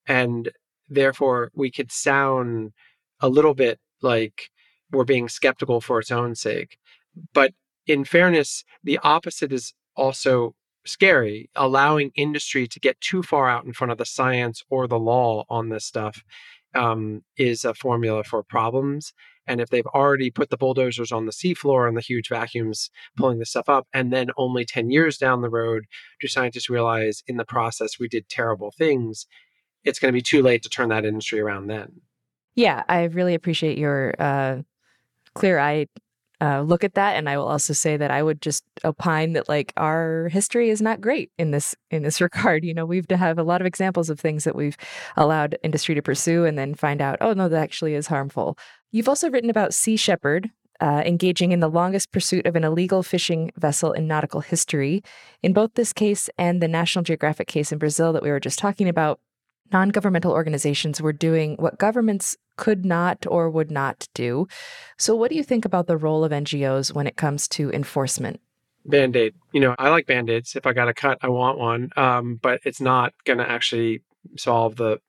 [0.07, 0.51] And
[0.87, 2.73] therefore, we could sound
[3.21, 4.49] a little bit like
[4.91, 6.77] we're being skeptical for its own sake.
[7.33, 7.53] But
[7.85, 10.55] in fairness, the opposite is also
[10.85, 11.49] scary.
[11.55, 15.43] Allowing industry to get too far out in front of the science or the law
[15.49, 16.23] on this stuff
[16.75, 19.13] um, is a formula for problems.
[19.49, 23.39] And if they've already put the bulldozers on the seafloor and the huge vacuums pulling
[23.39, 25.85] this stuff up, and then only 10 years down the road
[26.21, 29.25] do scientists realize in the process we did terrible things,
[29.83, 32.01] it's going to be too late to turn that industry around then.
[32.55, 34.61] Yeah, I really appreciate your uh,
[35.33, 35.89] clear eyed
[36.41, 39.49] uh, look at that and i will also say that i would just opine that
[39.49, 43.17] like our history is not great in this in this regard you know we've to
[43.17, 44.77] have a lot of examples of things that we've
[45.17, 48.57] allowed industry to pursue and then find out oh no that actually is harmful
[48.91, 50.49] you've also written about sea shepherd
[50.81, 55.03] uh, engaging in the longest pursuit of an illegal fishing vessel in nautical history.
[55.43, 58.59] In both this case and the National Geographic case in Brazil that we were just
[58.59, 59.19] talking about,
[59.71, 64.47] non governmental organizations were doing what governments could not or would not do.
[64.97, 68.39] So, what do you think about the role of NGOs when it comes to enforcement?
[68.85, 69.35] Band aid.
[69.51, 70.55] You know, I like band aids.
[70.55, 71.89] If I got a cut, I want one.
[71.97, 74.01] Um, but it's not going to actually
[74.37, 74.99] solve the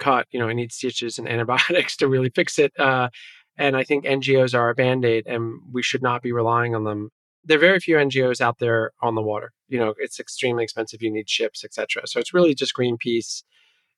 [0.00, 0.26] cut.
[0.32, 2.72] You know, I need stitches and antibiotics to really fix it.
[2.78, 3.08] Uh,
[3.56, 6.84] and I think NGOs are a band aid and we should not be relying on
[6.84, 7.10] them.
[7.44, 9.52] There are very few NGOs out there on the water.
[9.68, 11.02] You know, it's extremely expensive.
[11.02, 12.06] You need ships, etc.
[12.06, 13.42] So it's really just Greenpeace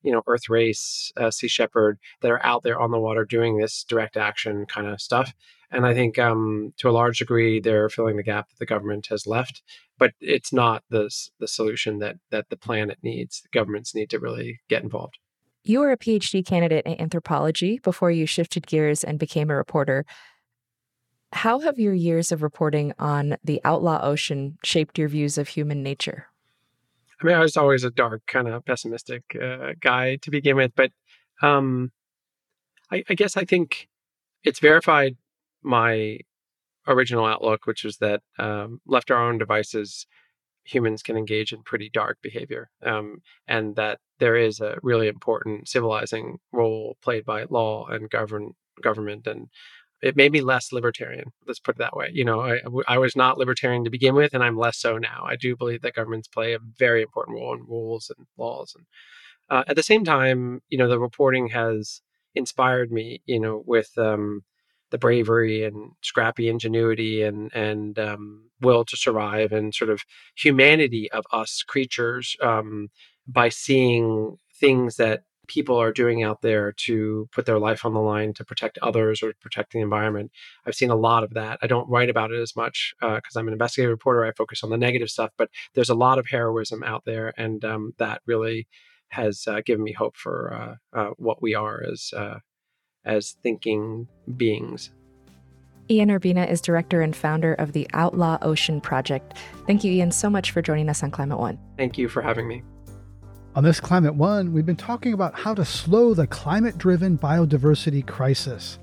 [0.02, 3.84] you know, Earthrace, uh, Sea Shepherd that are out there on the water doing this
[3.84, 5.32] direct action kind of stuff.
[5.70, 9.06] And I think um, to a large degree, they're filling the gap that the government
[9.06, 9.62] has left.
[9.98, 13.40] But it's not the, the solution that, that the planet needs.
[13.40, 15.18] The governments need to really get involved.
[15.64, 20.04] You were a PhD candidate in anthropology before you shifted gears and became a reporter.
[21.32, 25.82] How have your years of reporting on the outlaw ocean shaped your views of human
[25.82, 26.26] nature?
[27.20, 30.72] I mean, I was always a dark, kind of pessimistic uh, guy to begin with,
[30.74, 30.90] but
[31.40, 31.92] um,
[32.90, 33.88] I, I, guess I think
[34.42, 35.16] it's verified
[35.62, 36.18] my
[36.86, 40.06] original outlook, which was that um, left our own devices,
[40.64, 45.68] humans can engage in pretty dark behavior, um, and that there is a really important
[45.68, 48.52] civilizing role played by law and govern
[48.82, 49.48] government and
[50.02, 51.32] it made me less libertarian.
[51.46, 52.10] Let's put it that way.
[52.12, 52.58] You know, I,
[52.88, 55.24] I was not libertarian to begin with, and I'm less so now.
[55.24, 58.74] I do believe that governments play a very important role in rules and laws.
[58.76, 58.86] And
[59.48, 62.02] uh, at the same time, you know, the reporting has
[62.34, 63.22] inspired me.
[63.26, 64.42] You know, with um,
[64.92, 70.02] the bravery and scrappy ingenuity and and um, will to survive and sort of
[70.36, 72.88] humanity of us creatures um,
[73.26, 78.00] by seeing things that people are doing out there to put their life on the
[78.00, 80.30] line to protect others or protect the environment.
[80.66, 81.58] I've seen a lot of that.
[81.62, 84.24] I don't write about it as much because uh, I'm an investigative reporter.
[84.24, 87.64] I focus on the negative stuff, but there's a lot of heroism out there, and
[87.64, 88.68] um, that really
[89.08, 92.38] has uh, given me hope for uh, uh what we are as uh,
[93.04, 94.90] as thinking beings.
[95.90, 99.36] Ian Urbina is director and founder of the Outlaw Ocean Project.
[99.66, 101.58] Thank you, Ian, so much for joining us on Climate One.
[101.76, 102.62] Thank you for having me.
[103.54, 108.06] On this Climate One, we've been talking about how to slow the climate driven biodiversity
[108.06, 108.78] crisis.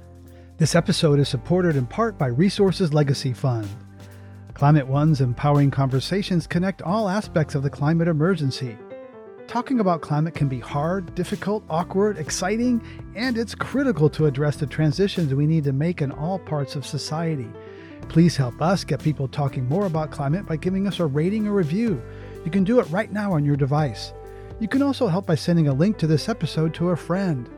[0.57, 3.67] This episode is supported in part by Resources Legacy Fund.
[4.53, 8.77] Climate One's empowering conversations connect all aspects of the climate emergency.
[9.49, 12.79] Talking about climate can be hard, difficult, awkward, exciting,
[13.15, 16.85] and it's critical to address the transitions we need to make in all parts of
[16.85, 17.47] society.
[18.09, 21.53] Please help us get people talking more about climate by giving us a rating or
[21.53, 21.99] review.
[22.45, 24.13] You can do it right now on your device.
[24.59, 27.49] You can also help by sending a link to this episode to a friend.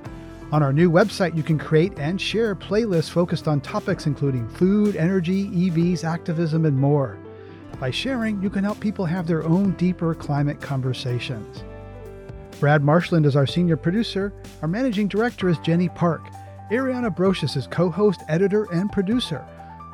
[0.53, 4.95] On our new website, you can create and share playlists focused on topics including food,
[4.95, 7.19] energy, EVs, activism, and more.
[7.81, 11.65] By sharing, you can help people have their own deeper climate conversations.
[12.62, 14.32] Brad Marshland is our senior producer.
[14.62, 16.28] Our managing director is Jenny Park.
[16.70, 19.43] Ariana Brocious is co host, editor, and producer.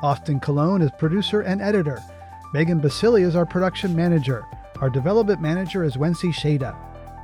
[0.02, 1.98] Austin Colon is producer and editor.
[2.52, 4.44] Megan Basili is our production manager.
[4.82, 6.76] Our development manager is Wency Shada.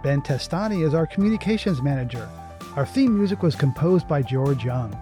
[0.02, 2.26] Ben Testani is our communications manager.
[2.74, 4.96] Our theme music was composed by George Young.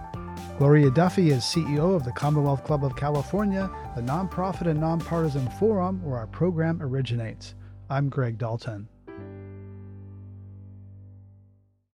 [0.57, 6.03] Gloria Duffy is CEO of the Commonwealth Club of California, the nonprofit and nonpartisan forum
[6.03, 7.55] where our program originates.
[7.89, 8.89] I'm Greg Dalton.